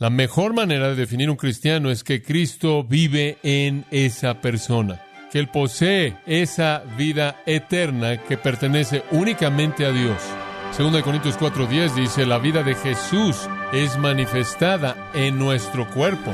La 0.00 0.10
mejor 0.10 0.54
manera 0.54 0.90
de 0.90 0.94
definir 0.94 1.28
un 1.28 1.34
cristiano 1.34 1.90
es 1.90 2.04
que 2.04 2.22
Cristo 2.22 2.84
vive 2.84 3.38
en 3.42 3.84
esa 3.90 4.40
persona, 4.40 5.00
que 5.32 5.40
Él 5.40 5.48
posee 5.48 6.16
esa 6.24 6.84
vida 6.96 7.42
eterna 7.46 8.22
que 8.22 8.36
pertenece 8.36 9.02
únicamente 9.10 9.84
a 9.84 9.90
Dios. 9.90 10.22
Segundo 10.70 10.98
de 10.98 11.02
Corintios 11.02 11.36
4:10 11.36 11.96
dice, 11.96 12.26
la 12.26 12.38
vida 12.38 12.62
de 12.62 12.76
Jesús 12.76 13.48
es 13.72 13.98
manifestada 13.98 15.10
en 15.14 15.36
nuestro 15.36 15.90
cuerpo. 15.90 16.32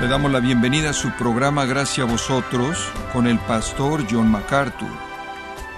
Le 0.00 0.06
damos 0.06 0.30
la 0.30 0.38
bienvenida 0.38 0.90
a 0.90 0.92
su 0.92 1.10
programa 1.16 1.64
Gracias 1.64 2.06
a 2.06 2.12
vosotros 2.12 2.78
con 3.12 3.26
el 3.26 3.40
pastor 3.40 4.06
John 4.08 4.30
MacArthur. 4.30 5.05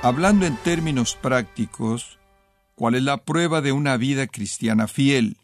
Hablando 0.00 0.46
en 0.46 0.56
términos 0.58 1.16
prácticos, 1.16 2.20
¿cuál 2.76 2.94
es 2.94 3.02
la 3.02 3.24
prueba 3.24 3.60
de 3.60 3.72
una 3.72 3.96
vida 3.96 4.28
cristiana 4.28 4.86
fiel? 4.86 5.38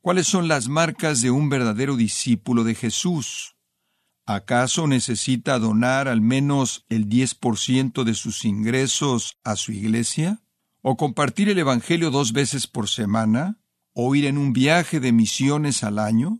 ¿Cuáles 0.00 0.28
son 0.28 0.46
las 0.46 0.68
marcas 0.68 1.22
de 1.22 1.32
un 1.32 1.48
verdadero 1.48 1.96
discípulo 1.96 2.62
de 2.62 2.76
Jesús? 2.76 3.56
¿Acaso 4.24 4.86
necesita 4.86 5.58
donar 5.58 6.06
al 6.06 6.20
menos 6.20 6.86
el 6.88 7.08
10% 7.08 8.04
de 8.04 8.14
sus 8.14 8.44
ingresos 8.44 9.38
a 9.42 9.56
su 9.56 9.72
iglesia? 9.72 10.40
¿O 10.82 10.96
compartir 10.96 11.48
el 11.48 11.58
Evangelio 11.58 12.12
dos 12.12 12.32
veces 12.32 12.68
por 12.68 12.88
semana? 12.88 13.58
¿O 13.92 14.14
ir 14.14 14.24
en 14.24 14.38
un 14.38 14.52
viaje 14.52 15.00
de 15.00 15.10
misiones 15.10 15.82
al 15.82 15.98
año? 15.98 16.38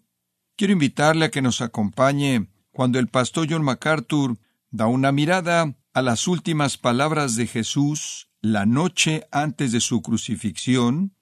Quiero 0.54 0.72
invitarle 0.72 1.24
a 1.24 1.30
que 1.32 1.42
nos 1.42 1.60
acompañe 1.60 2.48
cuando 2.70 3.00
el 3.00 3.08
pastor 3.08 3.48
John 3.50 3.64
MacArthur 3.64 4.38
da 4.70 4.86
una 4.86 5.10
mirada 5.10 5.74
a 5.96 6.02
las 6.02 6.28
últimas 6.28 6.76
palabras 6.76 7.36
de 7.36 7.46
Jesús 7.46 8.28
la 8.42 8.66
noche 8.66 9.26
antes 9.32 9.72
de 9.72 9.80
su 9.80 10.02
crucifixión, 10.02 11.16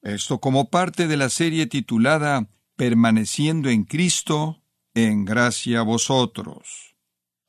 esto 0.00 0.38
como 0.38 0.70
parte 0.70 1.08
de 1.08 1.16
la 1.16 1.28
serie 1.28 1.66
titulada 1.66 2.48
Permaneciendo 2.76 3.68
en 3.68 3.82
Cristo, 3.82 4.62
en 4.94 5.24
gracia 5.24 5.80
a 5.80 5.82
vosotros. 5.82 6.94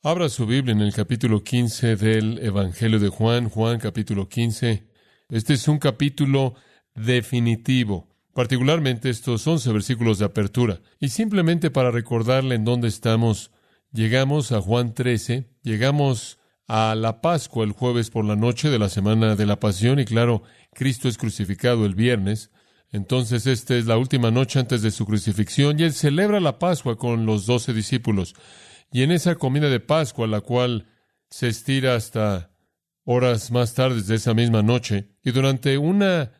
Abra 0.02 0.28
su 0.28 0.46
Biblia 0.46 0.72
en 0.72 0.80
el 0.80 0.92
capítulo 0.92 1.44
15 1.44 1.94
del 1.94 2.40
Evangelio 2.40 2.98
de 2.98 3.08
Juan, 3.08 3.48
Juan 3.50 3.78
capítulo 3.78 4.28
15. 4.28 4.84
Este 5.28 5.54
es 5.54 5.68
un 5.68 5.78
capítulo 5.78 6.56
definitivo 6.96 8.08
particularmente 8.32 9.10
estos 9.10 9.46
once 9.46 9.70
versículos 9.70 10.18
de 10.18 10.24
apertura. 10.24 10.80
Y 10.98 11.10
simplemente 11.10 11.70
para 11.70 11.92
recordarle 11.92 12.56
en 12.56 12.64
dónde 12.64 12.88
estamos, 12.88 13.52
llegamos 13.92 14.50
a 14.50 14.60
Juan 14.60 14.92
13, 14.92 15.48
llegamos 15.62 16.40
a 16.66 16.94
la 16.94 17.20
Pascua 17.20 17.64
el 17.64 17.72
jueves 17.72 18.10
por 18.10 18.24
la 18.24 18.36
noche 18.36 18.70
de 18.70 18.78
la 18.78 18.88
semana 18.88 19.36
de 19.36 19.46
la 19.46 19.60
Pasión 19.60 19.98
y 19.98 20.04
claro, 20.04 20.42
Cristo 20.72 21.08
es 21.08 21.18
crucificado 21.18 21.86
el 21.86 21.94
viernes. 21.94 22.50
Entonces 22.90 23.46
esta 23.46 23.74
es 23.74 23.86
la 23.86 23.98
última 23.98 24.30
noche 24.30 24.60
antes 24.60 24.82
de 24.82 24.90
su 24.90 25.04
crucifixión 25.04 25.78
y 25.78 25.82
él 25.82 25.92
celebra 25.92 26.40
la 26.40 26.58
Pascua 26.58 26.96
con 26.96 27.26
los 27.26 27.46
doce 27.46 27.72
discípulos. 27.72 28.34
Y 28.92 29.02
en 29.02 29.10
esa 29.10 29.34
comida 29.34 29.68
de 29.68 29.80
Pascua, 29.80 30.26
la 30.26 30.40
cual 30.40 30.86
se 31.28 31.48
estira 31.48 31.96
hasta 31.96 32.52
horas 33.04 33.50
más 33.50 33.74
tarde 33.74 34.02
de 34.02 34.14
esa 34.14 34.34
misma 34.34 34.62
noche, 34.62 35.08
y 35.22 35.32
durante 35.32 35.78
una 35.78 36.32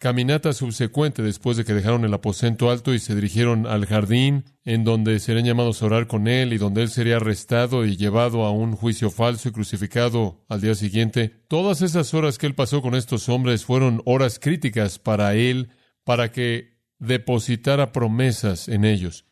caminata 0.00 0.54
subsecuente 0.54 1.22
después 1.22 1.58
de 1.58 1.64
que 1.64 1.74
dejaron 1.74 2.04
el 2.04 2.14
aposento 2.14 2.70
alto 2.70 2.94
y 2.94 2.98
se 2.98 3.14
dirigieron 3.14 3.66
al 3.66 3.84
jardín, 3.84 4.44
en 4.64 4.82
donde 4.82 5.20
serían 5.20 5.44
llamados 5.44 5.82
a 5.82 5.86
orar 5.86 6.06
con 6.06 6.26
él 6.26 6.54
y 6.54 6.58
donde 6.58 6.82
él 6.82 6.88
sería 6.88 7.16
arrestado 7.16 7.84
y 7.84 7.96
llevado 7.96 8.44
a 8.44 8.50
un 8.50 8.74
juicio 8.74 9.10
falso 9.10 9.50
y 9.50 9.52
crucificado 9.52 10.42
al 10.48 10.62
día 10.62 10.74
siguiente. 10.74 11.42
Todas 11.48 11.82
esas 11.82 12.14
horas 12.14 12.38
que 12.38 12.46
él 12.46 12.54
pasó 12.54 12.80
con 12.80 12.94
estos 12.94 13.28
hombres 13.28 13.64
fueron 13.64 14.02
horas 14.06 14.38
críticas 14.38 14.98
para 14.98 15.34
él, 15.34 15.68
para 16.02 16.32
que 16.32 16.78
depositara 16.98 17.92
promesas 17.92 18.68
en 18.68 18.86
ellos. 18.86 19.26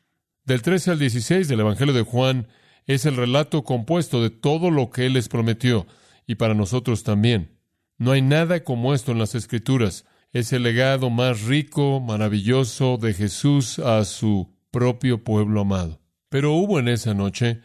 Del 0.45 0.61
13 0.61 0.93
al 0.93 0.99
16 0.99 1.49
del 1.49 1.61
Evangelio 1.61 1.95
de 1.95 2.03
Juan 2.03 2.47
es 2.87 3.07
el 3.07 3.17
relato 3.17 3.65
compuesto 3.65 4.23
de 4.23 4.31
todo 4.31 4.71
lo 4.71 4.91
que 4.91 5.07
él 5.07 5.15
les 5.15 5.29
prometió, 5.29 5.87
y 6.27 6.35
para 6.35 6.53
nosotros 6.53 7.05
también. 7.05 7.59
No 7.97 8.13
hay 8.13 8.21
nada 8.21 8.63
como 8.65 8.93
esto 8.93 9.13
en 9.13 9.19
las 9.19 9.35
Escrituras 9.35 10.05
es 10.33 10.53
el 10.53 10.63
legado 10.63 11.11
más 11.11 11.43
rico, 11.43 12.01
maravilloso 12.01 12.99
de 12.99 13.15
Jesús 13.15 13.79
a 13.79 14.05
su 14.05 14.55
propio 14.71 15.25
pueblo 15.25 15.63
amado. 15.63 16.01
Pero 16.29 16.53
hubo 16.53 16.79
en 16.79 16.89
esa 16.89 17.15
noche 17.15 17.61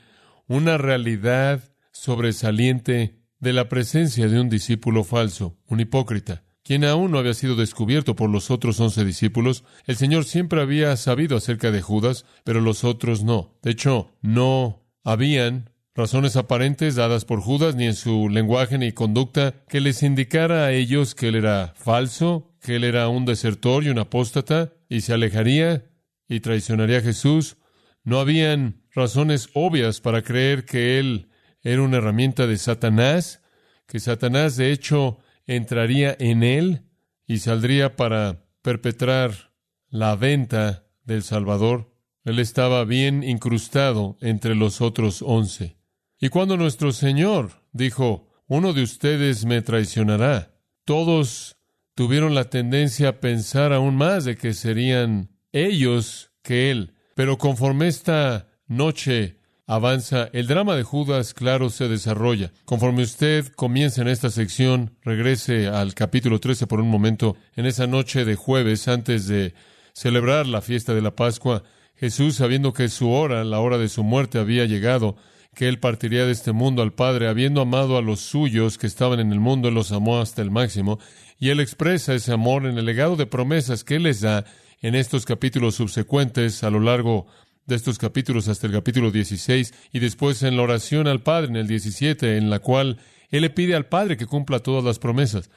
una 0.47 0.77
realidad 0.77 1.63
sobresaliente 1.91 3.19
de 3.39 3.53
la 3.53 3.67
presencia 3.67 4.27
de 4.27 4.39
un 4.39 4.49
discípulo 4.49 5.03
falso, 5.03 5.57
un 5.67 5.81
hipócrita, 5.81 6.43
quien 6.63 6.85
aún 6.85 7.11
no 7.11 7.19
había 7.19 7.33
sido 7.33 7.55
descubierto 7.55 8.15
por 8.15 8.29
los 8.29 8.49
otros 8.49 8.79
once 8.79 9.03
discípulos. 9.03 9.65
El 9.85 9.97
Señor 9.97 10.23
siempre 10.23 10.61
había 10.61 10.95
sabido 10.95 11.35
acerca 11.35 11.71
de 11.71 11.81
Judas, 11.81 12.25
pero 12.45 12.61
los 12.61 12.85
otros 12.85 13.23
no. 13.23 13.57
De 13.61 13.71
hecho, 13.71 14.15
no 14.21 14.85
habían 15.03 15.72
razones 15.95 16.35
aparentes 16.35 16.95
dadas 16.95 17.25
por 17.25 17.39
Judas 17.39 17.75
ni 17.75 17.85
en 17.85 17.93
su 17.93 18.29
lenguaje 18.29 18.77
ni 18.77 18.91
conducta 18.91 19.63
que 19.69 19.79
les 19.79 20.01
indicara 20.03 20.65
a 20.65 20.71
ellos 20.71 21.15
que 21.15 21.27
él 21.27 21.35
era 21.35 21.73
falso, 21.75 22.51
que 22.61 22.77
él 22.77 22.83
era 22.83 23.07
un 23.09 23.25
desertor 23.25 23.83
y 23.83 23.89
un 23.89 23.99
apóstata 23.99 24.73
y 24.89 25.01
se 25.01 25.13
alejaría 25.13 25.85
y 26.27 26.39
traicionaría 26.39 26.99
a 26.99 27.01
Jesús. 27.01 27.57
No 28.03 28.19
habían 28.19 28.81
razones 28.91 29.49
obvias 29.53 30.01
para 30.01 30.23
creer 30.23 30.65
que 30.65 30.99
él 30.99 31.29
era 31.61 31.81
una 31.81 31.97
herramienta 31.97 32.47
de 32.47 32.57
Satanás, 32.57 33.41
que 33.87 33.99
Satanás 33.99 34.57
de 34.57 34.71
hecho 34.71 35.19
entraría 35.45 36.15
en 36.19 36.43
él 36.43 36.83
y 37.27 37.37
saldría 37.39 37.95
para 37.95 38.45
perpetrar 38.61 39.53
la 39.89 40.15
venta 40.15 40.85
del 41.03 41.23
Salvador. 41.23 41.93
Él 42.25 42.39
estaba 42.39 42.83
bien 42.85 43.23
incrustado 43.23 44.17
entre 44.21 44.55
los 44.55 44.81
otros 44.81 45.21
once. 45.21 45.77
Y 46.23 46.29
cuando 46.29 46.55
nuestro 46.55 46.93
Señor 46.93 47.51
dijo, 47.73 48.29
uno 48.47 48.71
de 48.71 48.81
ustedes 48.81 49.43
me 49.43 49.61
traicionará, 49.61 50.53
todos 50.85 51.57
tuvieron 51.95 52.33
la 52.33 52.45
tendencia 52.45 53.09
a 53.09 53.19
pensar 53.19 53.73
aún 53.73 53.97
más 53.97 54.23
de 54.23 54.37
que 54.37 54.53
serían 54.53 55.31
ellos 55.51 56.31
que 56.41 56.71
Él. 56.71 56.93
Pero 57.13 57.37
conforme 57.37 57.89
esta 57.89 58.47
noche 58.67 59.41
avanza, 59.67 60.29
el 60.31 60.47
drama 60.47 60.77
de 60.77 60.83
Judas, 60.83 61.33
claro, 61.33 61.69
se 61.69 61.89
desarrolla. 61.89 62.53
Conforme 62.63 63.03
usted 63.03 63.45
comienza 63.49 64.01
en 64.01 64.07
esta 64.07 64.29
sección, 64.29 64.97
regrese 65.01 65.67
al 65.67 65.93
capítulo 65.93 66.39
13 66.39 66.67
por 66.67 66.79
un 66.79 66.89
momento, 66.89 67.35
en 67.57 67.65
esa 67.65 67.85
noche 67.85 68.23
de 68.23 68.35
jueves, 68.35 68.87
antes 68.87 69.27
de 69.27 69.55
celebrar 69.91 70.47
la 70.47 70.61
fiesta 70.61 70.93
de 70.93 71.01
la 71.01 71.17
Pascua, 71.17 71.63
Jesús, 71.95 72.35
sabiendo 72.35 72.71
que 72.71 72.87
su 72.87 73.11
hora, 73.11 73.43
la 73.43 73.59
hora 73.59 73.77
de 73.77 73.89
su 73.89 74.05
muerte, 74.05 74.39
había 74.39 74.63
llegado, 74.63 75.17
que 75.55 75.67
Él 75.67 75.79
partiría 75.79 76.25
de 76.25 76.31
este 76.31 76.51
mundo 76.51 76.81
al 76.81 76.93
Padre, 76.93 77.27
habiendo 77.27 77.61
amado 77.61 77.97
a 77.97 78.01
los 78.01 78.19
suyos 78.19 78.77
que 78.77 78.87
estaban 78.87 79.19
en 79.19 79.31
el 79.31 79.39
mundo, 79.39 79.67
Él 79.67 79.75
los 79.75 79.91
amó 79.91 80.19
hasta 80.19 80.41
el 80.41 80.51
máximo, 80.51 80.99
y 81.39 81.49
Él 81.49 81.59
expresa 81.59 82.13
ese 82.13 82.33
amor 82.33 82.65
en 82.65 82.77
el 82.77 82.85
legado 82.85 83.15
de 83.15 83.25
promesas 83.25 83.83
que 83.83 83.95
Él 83.95 84.03
les 84.03 84.21
da 84.21 84.45
en 84.81 84.95
estos 84.95 85.25
capítulos 85.25 85.75
subsecuentes, 85.75 86.63
a 86.63 86.69
lo 86.69 86.79
largo 86.79 87.27
de 87.65 87.75
estos 87.75 87.97
capítulos 87.97 88.47
hasta 88.47 88.67
el 88.67 88.73
capítulo 88.73 89.11
16, 89.11 89.73
y 89.91 89.99
después 89.99 90.43
en 90.43 90.57
la 90.57 90.63
oración 90.63 91.07
al 91.07 91.21
Padre 91.21 91.49
en 91.49 91.55
el 91.55 91.67
17, 91.67 92.37
en 92.37 92.49
la 92.49 92.59
cual 92.59 92.97
Él 93.29 93.41
le 93.41 93.49
pide 93.49 93.75
al 93.75 93.85
Padre 93.85 94.17
que 94.17 94.25
cumpla 94.25 94.59
todas 94.59 94.83
las 94.83 94.99
promesas. 94.99 95.49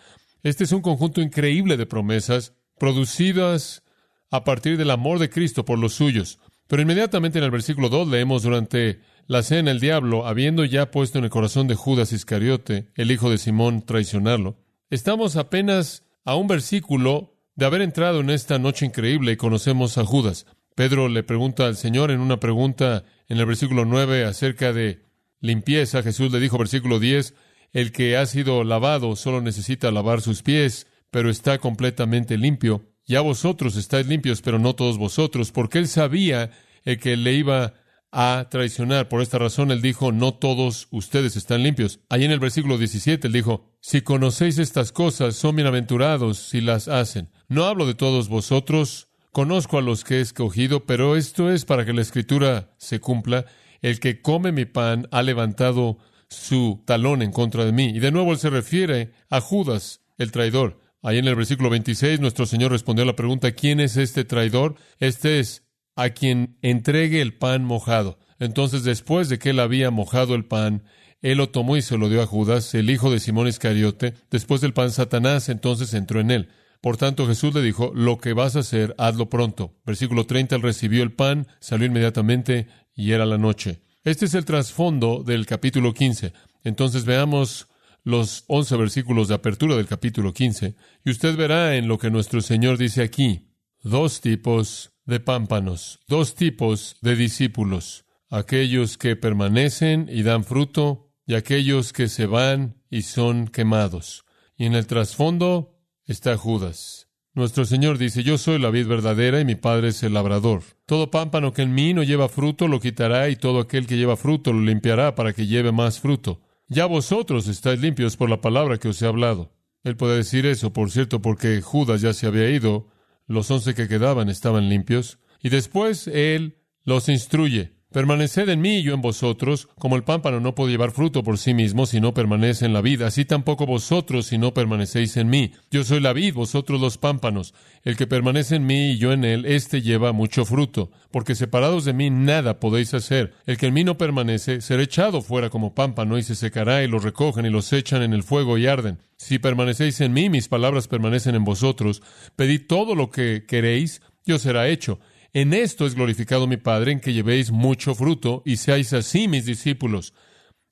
Este 0.43 0.65
es 0.65 0.73
un 0.73 0.83
conjunto 0.83 1.21
increíble 1.21 1.77
de 1.77 1.87
promesas 1.87 2.53
producidas 2.79 3.83
a 4.31 4.45
partir 4.45 4.77
del 4.77 4.91
amor 4.91 5.19
de 5.19 5.31
Cristo 5.31 5.65
por 5.65 5.79
los 5.79 5.95
suyos. 5.95 6.39
Pero 6.69 6.83
inmediatamente 6.83 7.39
en 7.39 7.45
el 7.45 7.51
versículo 7.51 7.89
2 7.89 8.09
leemos 8.09 8.43
durante 8.43 9.01
la 9.27 9.43
cena 9.43 9.71
el 9.71 9.81
diablo, 9.81 10.27
habiendo 10.27 10.65
ya 10.65 10.91
puesto 10.91 11.19
en 11.19 11.25
el 11.25 11.31
corazón 11.31 11.67
de 11.67 11.75
Judas 11.75 12.13
Iscariote, 12.13 12.89
el 12.95 13.11
hijo 13.11 13.29
de 13.31 13.39
Simón, 13.39 13.83
traicionarlo. 13.83 14.57
Estamos 14.89 15.37
apenas 15.37 16.05
a 16.25 16.37
un 16.37 16.47
versículo 16.47 17.35
de 17.57 17.67
haber 17.67 17.83
entrado 17.83 18.21
en 18.21 18.31
esta 18.31 18.59
noche 18.59 18.87
increíble 18.87 19.33
y 19.33 19.37
conocemos 19.37 19.99
a 19.99 20.05
Judas. 20.05 20.47
Pedro 20.77 21.09
le 21.09 21.23
pregunta 21.23 21.67
al 21.67 21.77
Señor 21.77 22.11
en 22.11 22.21
una 22.21 22.39
pregunta 22.39 23.05
en 23.29 23.39
el 23.39 23.47
versículo 23.47 23.85
9 23.85 24.25
acerca 24.25 24.73
de 24.73 25.03
limpieza. 25.41 26.03
Jesús 26.03 26.31
le 26.31 26.39
dijo, 26.39 26.59
versículo 26.59 27.01
10, 27.01 27.35
el 27.73 27.93
que 27.93 28.17
ha 28.17 28.27
sido 28.27 28.63
lavado 28.63 29.17
solo 29.17 29.41
necesita 29.41 29.91
lavar 29.91 30.21
sus 30.21 30.43
pies, 30.43 30.87
pero 31.11 31.31
está 31.31 31.59
completamente 31.59 32.37
limpio. 32.37 32.85
Ya 33.07 33.23
vosotros 33.23 33.77
estáis 33.77 34.07
limpios, 34.07 34.43
pero 34.43 34.59
no 34.59 34.75
todos 34.75 34.99
vosotros, 34.99 35.51
porque 35.51 35.79
él 35.79 35.89
sabía 35.89 36.51
el 36.85 36.99
que 36.99 37.17
le 37.17 37.33
iba 37.35 37.75
a 38.13 38.49
traicionar. 38.51 39.09
Por 39.09 39.23
esta 39.23 39.39
razón 39.39 39.71
él 39.71 39.83
dijo, 39.83 40.13
no 40.13 40.35
todos 40.35 40.89
ustedes 40.91 41.37
están 41.37 41.63
limpios. 41.63 42.01
Allí 42.09 42.25
en 42.25 42.31
el 42.31 42.41
versículo 42.41 42.79
17 42.79 43.27
él 43.27 43.33
dijo, 43.33 43.73
si 43.81 44.01
conocéis 44.01 44.59
estas 44.59 44.93
cosas, 44.93 45.37
son 45.37 45.57
bienaventurados 45.57 46.39
si 46.39 46.61
las 46.61 46.89
hacen. 46.89 47.31
No 47.49 47.65
hablo 47.65 47.87
de 47.87 47.95
todos 47.95 48.29
vosotros, 48.29 49.09
conozco 49.33 49.79
a 49.79 49.83
los 49.83 50.05
que 50.05 50.17
he 50.17 50.21
escogido, 50.21 50.87
pero 50.87 51.17
esto 51.17 51.51
es 51.51 51.65
para 51.65 51.85
que 51.85 51.93
la 51.93 52.03
escritura 52.03 52.75
se 52.79 53.01
cumpla. 53.01 53.47
El 53.83 54.01
que 54.01 54.23
come 54.23 54.53
mi 54.53 54.65
pan 54.65 55.09
ha 55.11 55.23
levantado 55.23 55.99
su 56.29 56.83
talón 56.87 57.23
en 57.23 57.33
contra 57.33 57.65
de 57.65 57.73
mí. 57.73 57.91
Y 57.95 57.99
de 57.99 58.13
nuevo 58.13 58.33
él 58.33 58.39
se 58.39 58.51
refiere 58.51 59.13
a 59.31 59.41
Judas, 59.41 60.01
el 60.19 60.33
traidor. 60.33 60.81
Ahí 61.03 61.19
en 61.19 61.29
el 61.29 61.37
versículo 61.37 61.71
26 61.71 62.21
nuestro 62.21 62.47
Señor 62.47 62.73
respondió 62.73 63.05
a 63.05 63.07
la 63.07 63.15
pregunta, 63.15 63.53
¿quién 63.53 63.79
es 63.79 63.97
este 63.97 64.25
traidor? 64.25 64.75
Este 64.99 65.39
es 65.39 65.66
a 65.97 66.11
quien 66.11 66.57
entregue 66.63 67.21
el 67.21 67.35
pan 67.35 67.65
mojado. 67.65 68.19
Entonces, 68.39 68.85
después 68.85 69.29
de 69.29 69.39
que 69.39 69.51
él 69.51 69.61
había 69.61 69.91
mojado 69.91 70.35
el 70.35 70.45
pan, 70.45 70.85
él 71.23 71.39
lo 71.39 71.49
tomó 71.49 71.77
y 71.77 71.83
se 71.83 71.99
lo 71.99 72.09
dio 72.09 72.23
a 72.23 72.27
Judas, 72.27 72.75
el 72.75 72.91
hijo 72.91 73.11
de 73.11 73.19
Simón 73.19 73.49
Iscariote. 73.49 74.15
Después 74.31 74.61
del 74.61 74.75
pan, 74.75 74.93
Satanás 74.93 75.49
entonces 75.49 75.95
entró 75.95 76.21
en 76.21 76.31
él. 76.31 76.49
Por 76.83 76.99
tanto, 76.99 77.27
Jesús 77.27 77.55
le 77.55 77.63
dijo, 77.63 77.91
lo 77.95 78.19
que 78.19 78.35
vas 78.35 78.55
a 78.55 78.61
hacer, 78.61 78.95
hazlo 78.99 79.29
pronto. 79.29 79.75
Versículo 79.85 80.27
30, 80.27 80.57
él 80.57 80.63
recibió 80.63 81.03
el 81.03 81.13
pan, 81.13 81.49
salió 81.59 81.87
inmediatamente 81.87 82.69
y 82.95 83.13
era 83.13 83.27
la 83.27 83.39
noche. 83.39 83.81
Este 84.05 84.27
es 84.27 84.35
el 84.35 84.45
trasfondo 84.45 85.25
del 85.25 85.47
capítulo 85.47 85.95
15. 85.95 86.33
Entonces 86.63 87.05
veamos 87.05 87.69
los 88.05 88.45
once 88.47 88.77
versículos 88.77 89.27
de 89.27 89.35
apertura 89.35 89.75
del 89.75 89.89
capítulo 89.89 90.33
15 90.33 90.77
y 91.05 91.11
usted 91.11 91.37
verá 91.37 91.75
en 91.75 91.89
lo 91.89 91.99
que 91.99 92.09
nuestro 92.09 92.41
Señor 92.41 92.79
dice 92.79 93.03
aquí 93.03 93.49
dos 93.83 94.21
tipos 94.21 94.93
de 95.07 95.21
pámpanos, 95.21 96.01
dos 96.09 96.35
tipos 96.35 96.97
de 97.01 97.17
discípulos, 97.17 98.05
aquellos 98.29 98.99
que 98.99 99.17
permanecen 99.17 100.09
y 100.11 100.23
dan 100.23 100.45
fruto 100.45 101.13
y 101.27 101.35
aquellos 101.35 101.93
que 101.93 102.09
se 102.09 102.27
van 102.27 102.83
y 102.91 103.03
son 103.03 103.49
quemados. 103.49 104.25
Y 104.57 104.67
en 104.67 104.75
el 104.75 104.87
trasfondo 104.87 105.79
está 106.05 106.37
Judas. 106.37 107.09
Nuestro 107.35 107.67
Señor 107.67 107.99
dice, 107.99 108.23
yo 108.23 108.39
soy 108.39 108.59
la 108.59 108.71
vid 108.71 108.87
verdadera 108.87 109.41
y 109.41 109.45
mi 109.45 109.57
Padre 109.57 109.89
es 109.89 110.03
el 110.03 110.15
labrador. 110.15 110.63
Todo 110.87 111.11
pámpano 111.11 111.53
que 111.53 111.63
en 111.63 111.75
mí 111.75 111.93
no 111.93 112.03
lleva 112.03 112.31
fruto 112.31 112.67
lo 112.67 112.81
quitará 112.81 113.29
y 113.29 113.37
todo 113.37 113.61
aquel 113.61 113.87
que 113.87 113.99
lleva 113.99 114.17
fruto 114.17 114.53
lo 114.53 114.61
limpiará 114.61 115.15
para 115.15 115.35
que 115.35 115.47
lleve 115.47 115.71
más 115.71 116.01
fruto. 116.01 116.41
Ya 116.69 116.87
vosotros 116.87 117.47
estáis 117.47 117.81
limpios 117.81 118.17
por 118.17 118.31
la 118.31 118.41
palabra 118.41 118.79
que 118.79 118.89
os 118.89 119.01
he 119.03 119.07
hablado. 119.07 119.53
Él 119.85 119.97
puede 119.97 120.17
decir 120.17 120.47
eso, 120.47 120.73
por 120.73 120.91
cierto, 120.91 121.21
porque 121.21 121.61
Judas 121.61 122.01
ya 122.01 122.13
se 122.13 122.27
había 122.27 122.51
ido, 122.51 122.89
los 123.27 123.51
once 123.51 123.75
que 123.75 123.89
quedaban 123.89 124.29
estaban 124.29 124.69
limpios, 124.69 125.19
y 125.43 125.49
después 125.49 126.07
él 126.09 126.59
los 126.85 127.09
instruye. 127.09 127.76
Permaneced 127.97 128.51
en 128.51 128.61
mí 128.61 128.81
y 128.81 128.83
yo 128.83 128.93
en 128.93 129.01
vosotros, 129.01 129.71
como 129.79 129.97
el 129.97 130.05
pámpano 130.05 130.39
no 130.39 130.55
puede 130.55 130.71
llevar 130.71 130.91
fruto 130.91 131.23
por 131.23 131.39
sí 131.39 131.55
mismo 131.55 131.87
si 131.87 131.99
no 131.99 132.13
permanece 132.13 132.67
en 132.67 132.75
la 132.75 132.83
vida, 132.83 133.07
así 133.07 133.25
tampoco 133.25 133.65
vosotros 133.65 134.27
si 134.27 134.37
no 134.37 134.53
permanecéis 134.53 135.17
en 135.17 135.31
mí. 135.31 135.53
Yo 135.71 135.83
soy 135.83 136.01
la 136.01 136.13
vid, 136.13 136.35
vosotros 136.35 136.79
los 136.79 136.99
pámpanos. 136.99 137.55
El 137.85 137.97
que 137.97 138.07
permanece 138.07 138.57
en 138.57 138.67
mí 138.67 138.91
y 138.91 138.99
yo 138.99 139.15
en 139.15 139.25
él, 139.25 139.47
éste 139.47 139.81
lleva 139.81 140.13
mucho 140.13 140.45
fruto, 140.45 140.91
porque 141.11 141.35
separados 141.35 141.87
de 141.87 141.95
mí 141.95 142.11
nada 142.11 142.61
podéis 142.61 142.93
hacer. 142.93 143.33
El 143.47 143.57
que 143.57 143.69
en 143.69 143.73
mí 143.73 143.83
no 143.83 143.97
permanece 143.97 144.61
será 144.61 144.83
echado 144.83 145.23
fuera 145.23 145.49
como 145.49 145.75
pámpano 145.75 146.19
y 146.19 146.23
se 146.23 146.35
secará 146.35 146.85
y 146.85 146.89
los 146.89 147.03
recogen 147.03 147.47
y 147.47 147.51
los 147.51 147.73
echan 147.73 148.03
en 148.03 148.13
el 148.13 148.25
fuego 148.25 148.59
y 148.59 148.67
arden. 148.67 148.99
Si 149.17 149.39
permanecéis 149.39 150.03
en 150.03 150.13
mí, 150.13 150.29
mis 150.29 150.49
palabras 150.49 150.87
permanecen 150.87 151.35
en 151.35 151.45
vosotros, 151.45 152.03
pedid 152.37 152.67
todo 152.69 152.95
lo 152.95 153.09
que 153.09 153.47
queréis, 153.49 154.03
yo 154.27 154.39
será 154.39 154.69
hecho. 154.69 155.01
En 155.37 155.53
esto 155.53 155.85
es 155.85 155.95
glorificado 155.95 156.47
mi 156.47 156.57
Padre, 156.57 156.93
en 156.93 157.01
que 157.01 157.13
llevéis 157.13 157.53
mucho 157.53 157.95
fruto 157.95 158.41
y 158.47 158.57
seáis 158.57 158.95
así 158.95 159.29
mis 159.29 159.45
discípulos. 159.45 160.15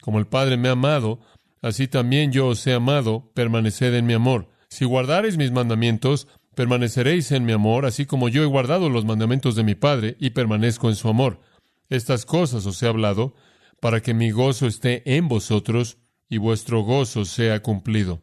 Como 0.00 0.18
el 0.18 0.26
Padre 0.26 0.56
me 0.56 0.70
ha 0.70 0.72
amado, 0.72 1.20
así 1.60 1.86
también 1.86 2.32
yo 2.32 2.46
os 2.46 2.66
he 2.66 2.72
amado, 2.72 3.30
permaneced 3.34 3.94
en 3.94 4.06
mi 4.06 4.14
amor. 4.14 4.48
Si 4.70 4.86
guardareis 4.86 5.36
mis 5.36 5.52
mandamientos, 5.52 6.28
permaneceréis 6.54 7.30
en 7.32 7.44
mi 7.44 7.52
amor, 7.52 7.84
así 7.84 8.06
como 8.06 8.30
yo 8.30 8.42
he 8.42 8.46
guardado 8.46 8.88
los 8.88 9.04
mandamientos 9.04 9.54
de 9.54 9.64
mi 9.64 9.74
Padre 9.74 10.16
y 10.18 10.30
permanezco 10.30 10.88
en 10.88 10.96
su 10.96 11.10
amor. 11.10 11.42
Estas 11.90 12.24
cosas 12.24 12.64
os 12.64 12.82
he 12.82 12.88
hablado, 12.88 13.34
para 13.80 14.00
que 14.00 14.14
mi 14.14 14.30
gozo 14.30 14.66
esté 14.66 15.02
en 15.14 15.28
vosotros 15.28 15.98
y 16.30 16.38
vuestro 16.38 16.80
gozo 16.80 17.26
sea 17.26 17.60
cumplido. 17.60 18.22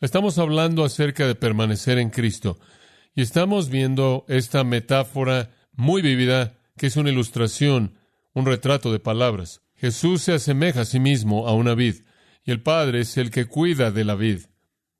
Estamos 0.00 0.38
hablando 0.38 0.84
acerca 0.84 1.28
de 1.28 1.36
permanecer 1.36 1.98
en 1.98 2.10
Cristo 2.10 2.58
y 3.14 3.22
estamos 3.22 3.68
viendo 3.68 4.24
esta 4.26 4.64
metáfora 4.64 5.52
muy 5.76 6.02
vívida, 6.02 6.58
que 6.76 6.86
es 6.86 6.96
una 6.96 7.10
ilustración, 7.10 7.98
un 8.32 8.46
retrato 8.46 8.92
de 8.92 8.98
palabras. 8.98 9.62
Jesús 9.76 10.22
se 10.22 10.32
asemeja 10.32 10.82
a 10.82 10.84
sí 10.84 10.98
mismo 10.98 11.46
a 11.46 11.54
una 11.54 11.74
vid, 11.74 12.02
y 12.44 12.50
el 12.50 12.62
Padre 12.62 13.00
es 13.00 13.16
el 13.16 13.30
que 13.30 13.46
cuida 13.46 13.90
de 13.90 14.04
la 14.04 14.14
vid. 14.14 14.40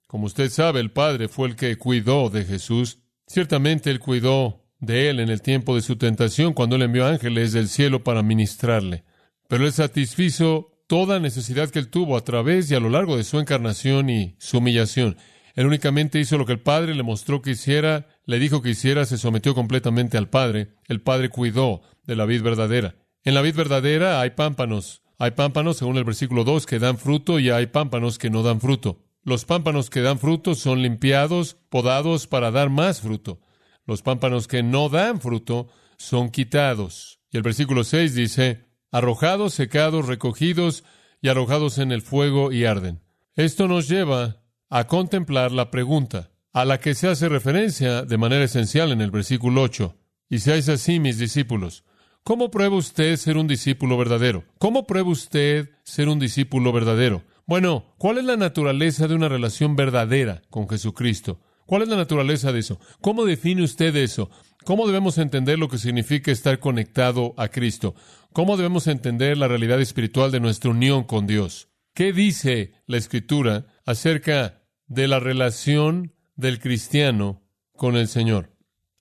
Como 0.06 0.26
usted 0.26 0.50
sabe, 0.50 0.81
el 0.81 0.93
Padre 0.93 1.28
fue 1.28 1.49
el 1.49 1.56
que 1.56 1.76
cuidó 1.76 2.31
de 2.31 2.44
Jesús. 2.44 2.99
Ciertamente 3.26 3.90
Él 3.90 3.99
cuidó 3.99 4.64
de 4.78 5.11
Él 5.11 5.20
en 5.20 5.31
el 5.31 5.43
tiempo 5.43 5.75
de 5.75 5.82
su 5.82 5.96
tentación, 5.96 6.52
cuando 6.52 6.76
Él 6.76 6.82
envió 6.82 7.06
ángeles 7.06 7.52
del 7.52 7.69
cielo 7.69 8.05
para 8.05 8.23
ministrarle. 8.23 9.05
Pero 9.49 9.67
Él 9.67 9.73
satisfizo 9.73 10.73
toda 10.87 11.19
necesidad 11.19 11.70
que 11.70 11.78
Él 11.78 11.88
tuvo 11.88 12.17
a 12.17 12.25
través 12.25 12.70
y 12.70 12.75
a 12.75 12.81
lo 12.81 12.90
largo 12.90 13.17
de 13.17 13.25
su 13.25 13.38
encarnación 13.38 14.11
y 14.11 14.37
su 14.38 14.58
humillación. 14.58 15.17
Él 15.55 15.67
únicamente 15.67 16.20
hizo 16.20 16.37
lo 16.38 16.46
que 16.46 16.52
el 16.52 16.61
Padre 16.61 16.94
le 16.94 17.02
mostró 17.02 17.43
que 17.43 17.52
hiciera, 17.52 18.06
le 18.26 18.40
dijo 18.40 18.61
que 18.61 18.70
hiciera, 18.70 19.06
se 19.06 19.19
sometió 19.19 19.55
completamente 19.55 20.19
al 20.19 20.28
Padre. 20.28 20.75
El 20.88 21.00
Padre 21.00 21.28
cuidó 21.28 21.82
de 22.05 22.17
la 22.17 22.26
vid 22.26 22.43
verdadera. 22.43 22.96
En 23.23 23.34
la 23.34 23.40
vid 23.40 23.55
verdadera 23.55 24.20
hay 24.20 24.31
pámpanos. 24.31 25.02
Hay 25.19 25.31
pámpanos, 25.31 25.76
según 25.76 25.96
el 25.96 26.05
versículo 26.05 26.43
2, 26.43 26.67
que 26.67 26.81
dan 26.81 26.99
fruto 26.99 27.38
y 27.38 27.50
hay 27.50 27.69
pámpanos 27.69 28.19
que 28.19 28.28
no 28.28 28.43
dan 28.43 28.61
fruto. 28.61 29.05
Los 29.23 29.44
pámpanos 29.44 29.90
que 29.90 30.02
dan 30.02 30.19
fruto 30.19 30.56
son 30.56 30.82
limpiados, 30.82 31.56
podados 31.69 32.26
para 32.26 32.50
dar 32.50 32.69
más 32.69 33.00
fruto. 33.00 33.40
Los 33.87 34.02
pámpanos 34.02 34.49
que 34.49 34.64
no 34.64 34.88
dan 34.88 35.20
fruto 35.20 35.69
son 35.96 36.31
quitados. 36.31 37.20
Y 37.31 37.37
el 37.37 37.44
versículo 37.44 37.84
6 37.84 38.14
dice, 38.14 38.67
arrojados, 38.90 39.55
secados, 39.55 40.06
recogidos 40.06 40.82
y 41.23 41.28
arrojados 41.28 41.78
en 41.78 41.93
el 41.93 42.02
fuego 42.02 42.50
y 42.50 42.64
arden. 42.64 43.02
Esto 43.37 43.69
nos 43.69 43.88
lleva 43.88 44.43
a 44.69 44.88
contemplar 44.88 45.52
la 45.52 45.70
pregunta 45.70 46.32
a 46.56 46.64
la 46.64 46.81
que 46.81 46.94
se 46.94 47.06
hace 47.06 47.29
referencia 47.29 48.05
de 48.05 48.17
manera 48.17 48.43
esencial 48.43 48.91
en 48.91 49.03
el 49.03 49.11
versículo 49.11 49.61
8. 49.61 49.94
Y 50.31 50.38
seáis 50.38 50.70
así 50.70 51.00
mis 51.00 51.19
discípulos. 51.19 51.85
¿Cómo 52.23 52.50
prueba 52.50 52.76
usted 52.76 53.17
ser 53.17 53.37
un 53.37 53.47
discípulo 53.47 53.99
verdadero? 53.99 54.43
¿Cómo 54.58 54.87
prueba 54.87 55.11
usted 55.11 55.69
ser 55.85 56.08
un 56.08 56.19
discípulo 56.19 56.73
verdadero? 56.73 57.25
Bueno, 57.44 57.94
¿cuál 57.99 58.17
es 58.17 58.25
la 58.25 58.38
naturaleza 58.38 59.06
de 59.06 59.14
una 59.14 59.29
relación 59.29 59.76
verdadera 59.76 60.41
con 60.49 60.67
Jesucristo? 60.67 61.43
¿Cuál 61.67 61.82
es 61.82 61.88
la 61.88 61.97
naturaleza 61.97 62.53
de 62.53 62.61
eso? 62.61 62.81
¿Cómo 63.02 63.26
define 63.26 63.62
usted 63.62 63.94
eso? 63.94 64.31
¿Cómo 64.64 64.87
debemos 64.87 65.19
entender 65.19 65.59
lo 65.59 65.69
que 65.69 65.76
significa 65.76 66.32
estar 66.32 66.59
conectado 66.59 67.35
a 67.37 67.49
Cristo? 67.49 67.94
¿Cómo 68.32 68.56
debemos 68.56 68.87
entender 68.87 69.37
la 69.37 69.47
realidad 69.47 69.79
espiritual 69.82 70.32
de 70.32 70.41
nuestra 70.41 70.70
unión 70.70 71.05
con 71.05 71.26
Dios? 71.26 71.69
¿Qué 71.93 72.14
dice 72.14 72.73
la 72.87 72.97
Escritura 72.97 73.67
acerca 73.85 74.62
de 74.87 75.06
la 75.06 75.20
relación 75.20 76.15
del 76.37 76.61
cristiano 76.61 77.43
con 77.75 77.97
el 77.97 78.09
Señor. 78.09 78.52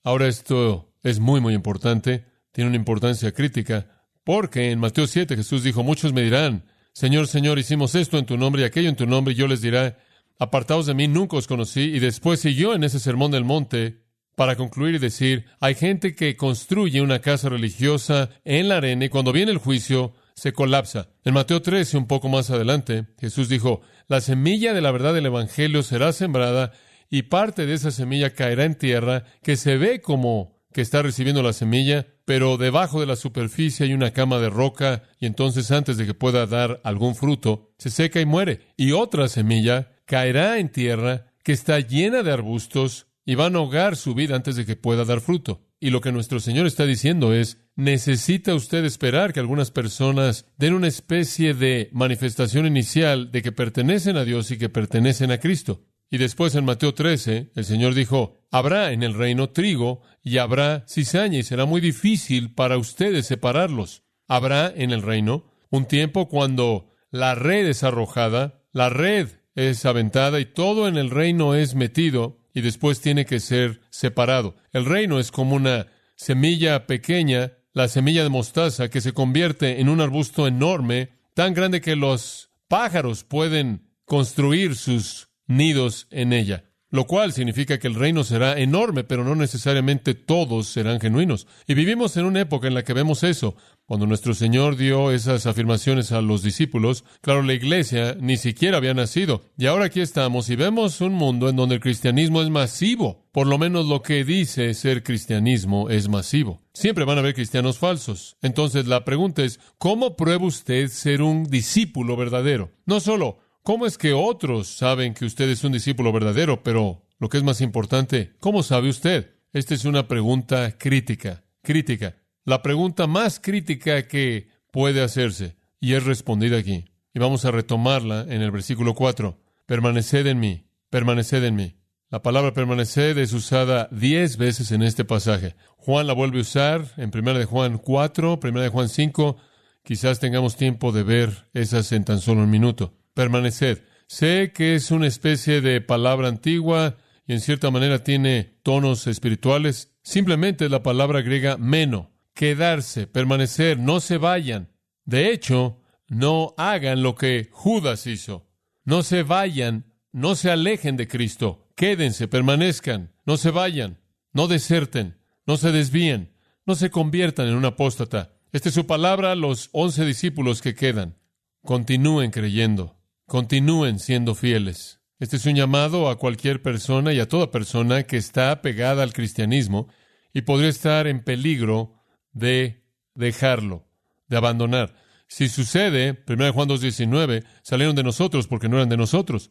Ahora 0.02 0.26
esto 0.26 0.92
es 1.02 1.20
muy, 1.20 1.40
muy 1.40 1.54
importante, 1.54 2.24
tiene 2.52 2.68
una 2.68 2.76
importancia 2.76 3.32
crítica, 3.32 4.04
porque 4.24 4.70
en 4.70 4.80
Mateo 4.80 5.06
7 5.06 5.36
Jesús 5.36 5.62
dijo, 5.62 5.82
muchos 5.82 6.12
me 6.12 6.22
dirán, 6.22 6.64
Señor, 6.92 7.28
Señor, 7.28 7.58
hicimos 7.58 7.94
esto 7.94 8.18
en 8.18 8.26
tu 8.26 8.36
nombre 8.36 8.62
y 8.62 8.64
aquello 8.64 8.88
en 8.88 8.96
tu 8.96 9.06
nombre, 9.06 9.34
y 9.34 9.36
yo 9.36 9.46
les 9.46 9.60
diré, 9.60 9.96
apartaos 10.38 10.86
de 10.86 10.94
mí, 10.94 11.08
nunca 11.08 11.36
os 11.36 11.46
conocí, 11.46 11.82
y 11.82 11.98
después 11.98 12.40
siguió 12.40 12.74
en 12.74 12.84
ese 12.84 12.98
sermón 12.98 13.30
del 13.30 13.44
monte 13.44 14.06
para 14.34 14.54
concluir 14.54 14.94
y 14.94 14.98
decir, 14.98 15.46
hay 15.60 15.74
gente 15.74 16.14
que 16.14 16.36
construye 16.36 17.00
una 17.00 17.20
casa 17.20 17.48
religiosa 17.48 18.30
en 18.44 18.68
la 18.68 18.76
arena 18.76 19.06
y 19.06 19.08
cuando 19.08 19.32
viene 19.32 19.50
el 19.50 19.58
juicio 19.58 20.14
se 20.34 20.52
colapsa. 20.52 21.08
En 21.24 21.32
Mateo 21.32 21.62
13, 21.62 21.96
un 21.96 22.06
poco 22.06 22.28
más 22.28 22.50
adelante, 22.50 23.06
Jesús 23.18 23.48
dijo, 23.48 23.80
la 24.08 24.20
semilla 24.20 24.74
de 24.74 24.82
la 24.82 24.90
verdad 24.90 25.14
del 25.14 25.26
Evangelio 25.26 25.82
será 25.82 26.12
sembrada 26.12 26.72
y 27.10 27.22
parte 27.22 27.66
de 27.66 27.74
esa 27.74 27.90
semilla 27.90 28.30
caerá 28.30 28.64
en 28.64 28.74
tierra 28.74 29.24
que 29.42 29.56
se 29.56 29.76
ve 29.76 30.00
como 30.00 30.56
que 30.72 30.82
está 30.82 31.00
recibiendo 31.00 31.42
la 31.42 31.54
semilla, 31.54 32.06
pero 32.26 32.58
debajo 32.58 33.00
de 33.00 33.06
la 33.06 33.16
superficie 33.16 33.86
hay 33.86 33.94
una 33.94 34.12
cama 34.12 34.38
de 34.38 34.50
roca 34.50 35.04
y 35.18 35.24
entonces 35.26 35.70
antes 35.70 35.96
de 35.96 36.04
que 36.04 36.12
pueda 36.12 36.46
dar 36.46 36.82
algún 36.84 37.14
fruto, 37.14 37.72
se 37.78 37.88
seca 37.88 38.20
y 38.20 38.26
muere. 38.26 38.60
Y 38.76 38.92
otra 38.92 39.28
semilla 39.28 39.92
caerá 40.04 40.58
en 40.58 40.68
tierra 40.68 41.32
que 41.42 41.52
está 41.52 41.80
llena 41.80 42.22
de 42.22 42.32
arbustos 42.32 43.06
y 43.24 43.36
va 43.36 43.46
a 43.46 43.48
ahogar 43.48 43.96
su 43.96 44.14
vida 44.14 44.36
antes 44.36 44.56
de 44.56 44.66
que 44.66 44.76
pueda 44.76 45.04
dar 45.04 45.20
fruto. 45.20 45.62
Y 45.80 45.90
lo 45.90 46.00
que 46.00 46.12
nuestro 46.12 46.40
Señor 46.40 46.66
está 46.66 46.84
diciendo 46.84 47.32
es, 47.32 47.58
necesita 47.74 48.54
usted 48.54 48.84
esperar 48.84 49.32
que 49.32 49.40
algunas 49.40 49.70
personas 49.70 50.46
den 50.56 50.74
una 50.74 50.88
especie 50.88 51.54
de 51.54 51.90
manifestación 51.92 52.66
inicial 52.66 53.30
de 53.30 53.42
que 53.42 53.52
pertenecen 53.52 54.16
a 54.16 54.24
Dios 54.24 54.50
y 54.50 54.58
que 54.58 54.68
pertenecen 54.68 55.30
a 55.30 55.38
Cristo. 55.38 55.84
Y 56.10 56.18
después 56.18 56.54
en 56.54 56.64
Mateo 56.64 56.94
13, 56.94 57.50
el 57.54 57.64
Señor 57.64 57.94
dijo, 57.94 58.38
habrá 58.50 58.92
en 58.92 59.02
el 59.02 59.14
reino 59.14 59.50
trigo 59.50 60.02
y 60.22 60.38
habrá 60.38 60.84
cizaña 60.88 61.38
y 61.38 61.42
será 61.42 61.64
muy 61.64 61.80
difícil 61.80 62.54
para 62.54 62.78
ustedes 62.78 63.26
separarlos. 63.26 64.04
Habrá 64.28 64.72
en 64.74 64.92
el 64.92 65.02
reino 65.02 65.52
un 65.70 65.86
tiempo 65.86 66.28
cuando 66.28 66.92
la 67.10 67.34
red 67.34 67.66
es 67.66 67.82
arrojada, 67.82 68.62
la 68.72 68.88
red 68.88 69.28
es 69.54 69.84
aventada 69.84 70.38
y 70.38 70.46
todo 70.46 70.86
en 70.86 70.96
el 70.96 71.10
reino 71.10 71.54
es 71.54 71.74
metido 71.74 72.38
y 72.54 72.60
después 72.60 73.00
tiene 73.00 73.24
que 73.24 73.40
ser 73.40 73.80
separado. 73.90 74.56
El 74.72 74.84
reino 74.84 75.18
es 75.18 75.30
como 75.32 75.56
una 75.56 75.88
semilla 76.14 76.86
pequeña, 76.86 77.52
la 77.72 77.88
semilla 77.88 78.22
de 78.22 78.28
mostaza, 78.28 78.88
que 78.88 79.00
se 79.00 79.12
convierte 79.12 79.80
en 79.80 79.88
un 79.88 80.00
arbusto 80.00 80.46
enorme, 80.46 81.10
tan 81.34 81.52
grande 81.52 81.80
que 81.80 81.96
los 81.96 82.50
pájaros 82.68 83.24
pueden 83.24 83.90
construir 84.04 84.76
sus 84.76 85.25
nidos 85.46 86.08
en 86.10 86.32
ella 86.32 86.64
lo 86.90 87.06
cual 87.06 87.32
significa 87.32 87.78
que 87.78 87.88
el 87.88 87.94
reino 87.94 88.24
será 88.24 88.58
enorme, 88.58 89.04
pero 89.04 89.24
no 89.24 89.34
necesariamente 89.34 90.14
todos 90.14 90.68
serán 90.68 91.00
genuinos. 91.00 91.46
Y 91.66 91.74
vivimos 91.74 92.16
en 92.16 92.26
una 92.26 92.40
época 92.40 92.68
en 92.68 92.74
la 92.74 92.84
que 92.84 92.92
vemos 92.92 93.22
eso. 93.22 93.56
Cuando 93.86 94.06
nuestro 94.06 94.34
Señor 94.34 94.76
dio 94.76 95.12
esas 95.12 95.46
afirmaciones 95.46 96.10
a 96.10 96.20
los 96.20 96.42
discípulos, 96.42 97.04
claro, 97.20 97.42
la 97.42 97.54
iglesia 97.54 98.16
ni 98.18 98.36
siquiera 98.36 98.78
había 98.78 98.94
nacido. 98.94 99.42
Y 99.56 99.66
ahora 99.66 99.86
aquí 99.86 100.00
estamos 100.00 100.48
y 100.48 100.56
vemos 100.56 101.00
un 101.00 101.12
mundo 101.12 101.48
en 101.48 101.56
donde 101.56 101.76
el 101.76 101.80
cristianismo 101.80 102.42
es 102.42 102.50
masivo. 102.50 103.26
Por 103.30 103.46
lo 103.46 103.58
menos 103.58 103.86
lo 103.86 104.02
que 104.02 104.24
dice 104.24 104.72
ser 104.74 105.02
cristianismo 105.02 105.90
es 105.90 106.08
masivo. 106.08 106.62
Siempre 106.72 107.04
van 107.04 107.18
a 107.18 107.20
haber 107.20 107.34
cristianos 107.34 107.78
falsos. 107.78 108.36
Entonces 108.42 108.86
la 108.86 109.04
pregunta 109.04 109.42
es, 109.42 109.60
¿cómo 109.78 110.16
prueba 110.16 110.46
usted 110.46 110.88
ser 110.88 111.22
un 111.22 111.44
discípulo 111.44 112.16
verdadero? 112.16 112.70
No 112.86 113.00
solo 113.00 113.38
¿Cómo 113.66 113.84
es 113.84 113.98
que 113.98 114.12
otros 114.12 114.68
saben 114.68 115.12
que 115.12 115.24
usted 115.24 115.48
es 115.48 115.64
un 115.64 115.72
discípulo 115.72 116.12
verdadero? 116.12 116.62
Pero 116.62 117.02
lo 117.18 117.28
que 117.28 117.38
es 117.38 117.42
más 117.42 117.60
importante, 117.60 118.36
¿cómo 118.38 118.62
sabe 118.62 118.88
usted? 118.88 119.34
Esta 119.52 119.74
es 119.74 119.84
una 119.84 120.06
pregunta 120.06 120.78
crítica, 120.78 121.42
crítica. 121.64 122.14
La 122.44 122.62
pregunta 122.62 123.08
más 123.08 123.40
crítica 123.40 124.06
que 124.06 124.50
puede 124.70 125.02
hacerse 125.02 125.56
y 125.80 125.94
es 125.94 126.04
respondida 126.04 126.58
aquí. 126.58 126.84
Y 127.12 127.18
vamos 127.18 127.44
a 127.44 127.50
retomarla 127.50 128.20
en 128.28 128.40
el 128.40 128.52
versículo 128.52 128.94
4. 128.94 129.36
Permaneced 129.66 130.28
en 130.28 130.38
mí, 130.38 130.68
permaneced 130.88 131.42
en 131.42 131.56
mí. 131.56 131.74
La 132.08 132.22
palabra 132.22 132.52
permaneced 132.52 133.18
es 133.18 133.32
usada 133.32 133.88
diez 133.90 134.36
veces 134.36 134.70
en 134.70 134.84
este 134.84 135.04
pasaje. 135.04 135.56
Juan 135.76 136.06
la 136.06 136.12
vuelve 136.12 136.38
a 136.38 136.42
usar 136.42 136.84
en 136.98 137.10
1 137.12 137.34
de 137.34 137.46
Juan 137.46 137.78
4, 137.78 138.38
1 138.44 138.60
de 138.60 138.68
Juan 138.68 138.88
5. 138.88 139.36
Quizás 139.82 140.20
tengamos 140.20 140.54
tiempo 140.54 140.92
de 140.92 141.02
ver 141.02 141.48
esas 141.52 141.90
en 141.90 142.04
tan 142.04 142.20
solo 142.20 142.44
un 142.44 142.50
minuto 142.50 142.94
permaneced. 143.16 143.82
Sé 144.06 144.52
que 144.54 144.74
es 144.74 144.90
una 144.90 145.06
especie 145.06 145.62
de 145.62 145.80
palabra 145.80 146.28
antigua 146.28 146.98
y 147.26 147.32
en 147.32 147.40
cierta 147.40 147.70
manera 147.70 148.04
tiene 148.04 148.58
tonos 148.62 149.06
espirituales. 149.06 149.96
Simplemente 150.02 150.68
la 150.68 150.82
palabra 150.82 151.22
griega 151.22 151.56
meno, 151.56 152.12
quedarse, 152.34 153.06
permanecer, 153.06 153.78
no 153.78 154.00
se 154.00 154.18
vayan. 154.18 154.68
De 155.06 155.32
hecho, 155.32 155.80
no 156.08 156.54
hagan 156.58 157.02
lo 157.02 157.16
que 157.16 157.48
Judas 157.50 158.06
hizo. 158.06 158.46
No 158.84 159.02
se 159.02 159.22
vayan, 159.22 159.86
no 160.12 160.36
se 160.36 160.50
alejen 160.50 160.96
de 160.96 161.08
Cristo. 161.08 161.70
Quédense, 161.74 162.28
permanezcan, 162.28 163.12
no 163.24 163.38
se 163.38 163.50
vayan, 163.50 163.98
no 164.32 164.46
deserten, 164.46 165.18
no 165.46 165.56
se 165.56 165.72
desvíen, 165.72 166.34
no 166.66 166.74
se 166.74 166.90
conviertan 166.90 167.48
en 167.48 167.54
un 167.54 167.64
apóstata. 167.64 168.34
Esta 168.52 168.68
es 168.68 168.74
su 168.74 168.86
palabra 168.86 169.34
los 169.34 169.70
once 169.72 170.04
discípulos 170.04 170.60
que 170.60 170.74
quedan. 170.74 171.16
Continúen 171.62 172.30
creyendo. 172.30 172.95
Continúen 173.26 173.98
siendo 173.98 174.36
fieles. 174.36 175.00
Este 175.18 175.34
es 175.34 175.46
un 175.46 175.56
llamado 175.56 176.08
a 176.08 176.16
cualquier 176.16 176.62
persona 176.62 177.12
y 177.12 177.18
a 177.18 177.26
toda 177.26 177.50
persona 177.50 178.04
que 178.04 178.16
está 178.16 178.62
pegada 178.62 179.02
al 179.02 179.12
cristianismo 179.12 179.88
y 180.32 180.42
podría 180.42 180.68
estar 180.68 181.08
en 181.08 181.24
peligro 181.24 182.04
de 182.30 182.84
dejarlo, 183.16 183.88
de 184.28 184.36
abandonar. 184.36 184.94
Si 185.26 185.48
sucede, 185.48 186.22
1 186.28 186.52
Juan 186.52 186.68
2.19, 186.68 187.44
salieron 187.62 187.96
de 187.96 188.04
nosotros 188.04 188.46
porque 188.46 188.68
no 188.68 188.76
eran 188.76 188.90
de 188.90 188.96
nosotros. 188.96 189.50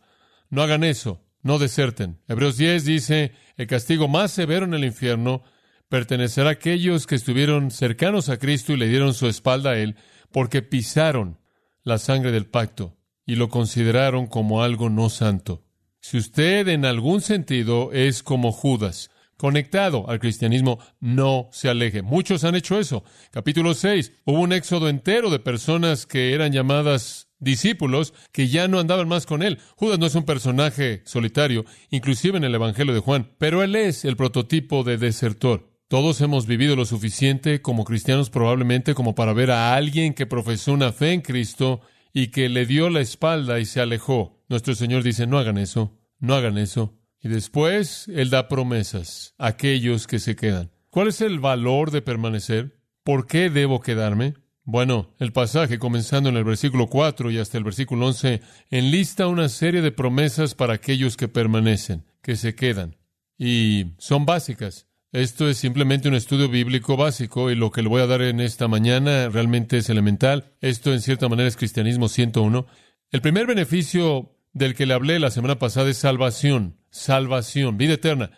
No 0.49 0.61
hagan 0.61 0.85
eso, 0.85 1.21
no 1.41 1.59
deserten. 1.59 2.21
Hebreos 2.29 2.55
10 2.55 2.85
dice, 2.85 3.33
el 3.57 3.67
castigo 3.67 4.07
más 4.07 4.31
severo 4.31 4.63
en 4.63 4.73
el 4.73 4.85
infierno 4.85 5.43
pertenecerá 5.89 6.47
a 6.47 6.53
aquellos 6.53 7.07
que 7.07 7.15
estuvieron 7.15 7.71
cercanos 7.71 8.29
a 8.29 8.37
Cristo 8.37 8.71
y 8.71 8.77
le 8.77 8.87
dieron 8.87 9.13
su 9.13 9.27
espalda 9.27 9.71
a 9.71 9.77
Él 9.77 9.97
porque 10.31 10.61
pisaron 10.61 11.41
la 11.83 11.97
sangre 11.97 12.31
del 12.31 12.45
pacto 12.45 12.95
y 13.25 13.35
lo 13.35 13.49
consideraron 13.49 14.27
como 14.27 14.63
algo 14.63 14.89
no 14.89 15.09
santo. 15.09 15.63
Si 16.01 16.17
usted 16.17 16.67
en 16.67 16.85
algún 16.85 17.21
sentido 17.21 17.91
es 17.91 18.21
como 18.21 18.51
Judas, 18.51 19.09
conectado 19.37 20.09
al 20.09 20.19
cristianismo, 20.19 20.79
no 20.99 21.49
se 21.51 21.69
aleje. 21.69 22.01
Muchos 22.01 22.43
han 22.43 22.55
hecho 22.55 22.79
eso. 22.79 23.03
Capítulo 23.31 23.73
6, 23.73 24.11
hubo 24.25 24.39
un 24.39 24.53
éxodo 24.53 24.87
entero 24.87 25.29
de 25.29 25.39
personas 25.39 26.05
que 26.05 26.33
eran 26.33 26.51
llamadas 26.51 27.27
discípulos 27.39 28.13
que 28.31 28.47
ya 28.47 28.67
no 28.67 28.79
andaban 28.79 29.07
más 29.07 29.25
con 29.25 29.43
él. 29.43 29.59
Judas 29.75 29.99
no 29.99 30.05
es 30.05 30.15
un 30.15 30.23
personaje 30.23 31.01
solitario, 31.05 31.65
inclusive 31.89 32.37
en 32.37 32.43
el 32.43 32.55
Evangelio 32.55 32.93
de 32.93 32.99
Juan, 32.99 33.31
pero 33.37 33.63
él 33.63 33.75
es 33.75 34.05
el 34.05 34.15
prototipo 34.15 34.83
de 34.83 34.97
desertor. 34.97 35.71
Todos 35.87 36.19
hemos 36.21 36.47
vivido 36.47 36.75
lo 36.75 36.85
suficiente 36.85 37.61
como 37.61 37.83
cristianos 37.83 38.29
probablemente 38.29 38.95
como 38.95 39.13
para 39.13 39.33
ver 39.33 39.51
a 39.51 39.75
alguien 39.75 40.13
que 40.13 40.25
profesó 40.25 40.73
una 40.73 40.91
fe 40.91 41.13
en 41.13 41.21
Cristo 41.21 41.81
y 42.17 42.27
que 42.27 42.47
le 42.47 42.65
dio 42.65 42.89
la 42.89 43.01
espalda 43.01 43.59
y 43.59 43.65
se 43.65 43.81
alejó. 43.81 44.41
Nuestro 44.47 44.73
Señor 44.73 45.03
dice, 45.03 45.27
no 45.27 45.37
hagan 45.37 45.57
eso, 45.57 45.99
no 46.17 46.33
hagan 46.33 46.57
eso. 46.57 46.97
Y 47.21 47.27
después 47.27 48.07
Él 48.07 48.29
da 48.29 48.47
promesas 48.47 49.35
a 49.37 49.47
aquellos 49.47 50.07
que 50.07 50.19
se 50.19 50.37
quedan. 50.37 50.71
¿Cuál 50.89 51.09
es 51.09 51.19
el 51.19 51.41
valor 51.41 51.91
de 51.91 52.01
permanecer? 52.01 52.79
¿Por 53.03 53.27
qué 53.27 53.49
debo 53.49 53.81
quedarme? 53.81 54.35
Bueno, 54.63 55.13
el 55.19 55.33
pasaje, 55.33 55.77
comenzando 55.77 56.29
en 56.29 56.37
el 56.37 56.45
versículo 56.45 56.87
4 56.87 57.31
y 57.31 57.37
hasta 57.37 57.57
el 57.57 57.65
versículo 57.65 58.07
11, 58.07 58.41
enlista 58.69 59.27
una 59.27 59.49
serie 59.49 59.81
de 59.81 59.91
promesas 59.91 60.55
para 60.55 60.75
aquellos 60.75 61.17
que 61.17 61.27
permanecen, 61.27 62.05
que 62.21 62.37
se 62.37 62.55
quedan. 62.55 62.95
Y 63.37 63.87
son 63.97 64.25
básicas. 64.25 64.87
Esto 65.15 65.47
es 65.47 65.57
simplemente 65.57 66.09
un 66.09 66.13
estudio 66.13 66.49
bíblico 66.49 66.97
básico 66.97 67.49
y 67.49 67.55
lo 67.55 67.71
que 67.71 67.81
le 67.81 67.87
voy 67.87 68.01
a 68.01 68.05
dar 68.05 68.21
en 68.21 68.41
esta 68.41 68.67
mañana 68.67 69.29
realmente 69.29 69.77
es 69.77 69.89
elemental. 69.89 70.51
Esto 70.59 70.91
en 70.91 70.99
cierta 70.99 71.29
manera 71.29 71.47
es 71.47 71.55
cristianismo 71.55 72.09
101. 72.09 72.67
El 73.11 73.21
primer 73.21 73.47
beneficio 73.47 74.35
del 74.51 74.75
que 74.75 74.85
le 74.85 74.93
hablé 74.93 75.21
la 75.21 75.31
semana 75.31 75.57
pasada 75.57 75.89
es 75.89 75.99
salvación, 75.99 76.81
salvación, 76.89 77.77
vida 77.77 77.93
eterna, 77.93 78.31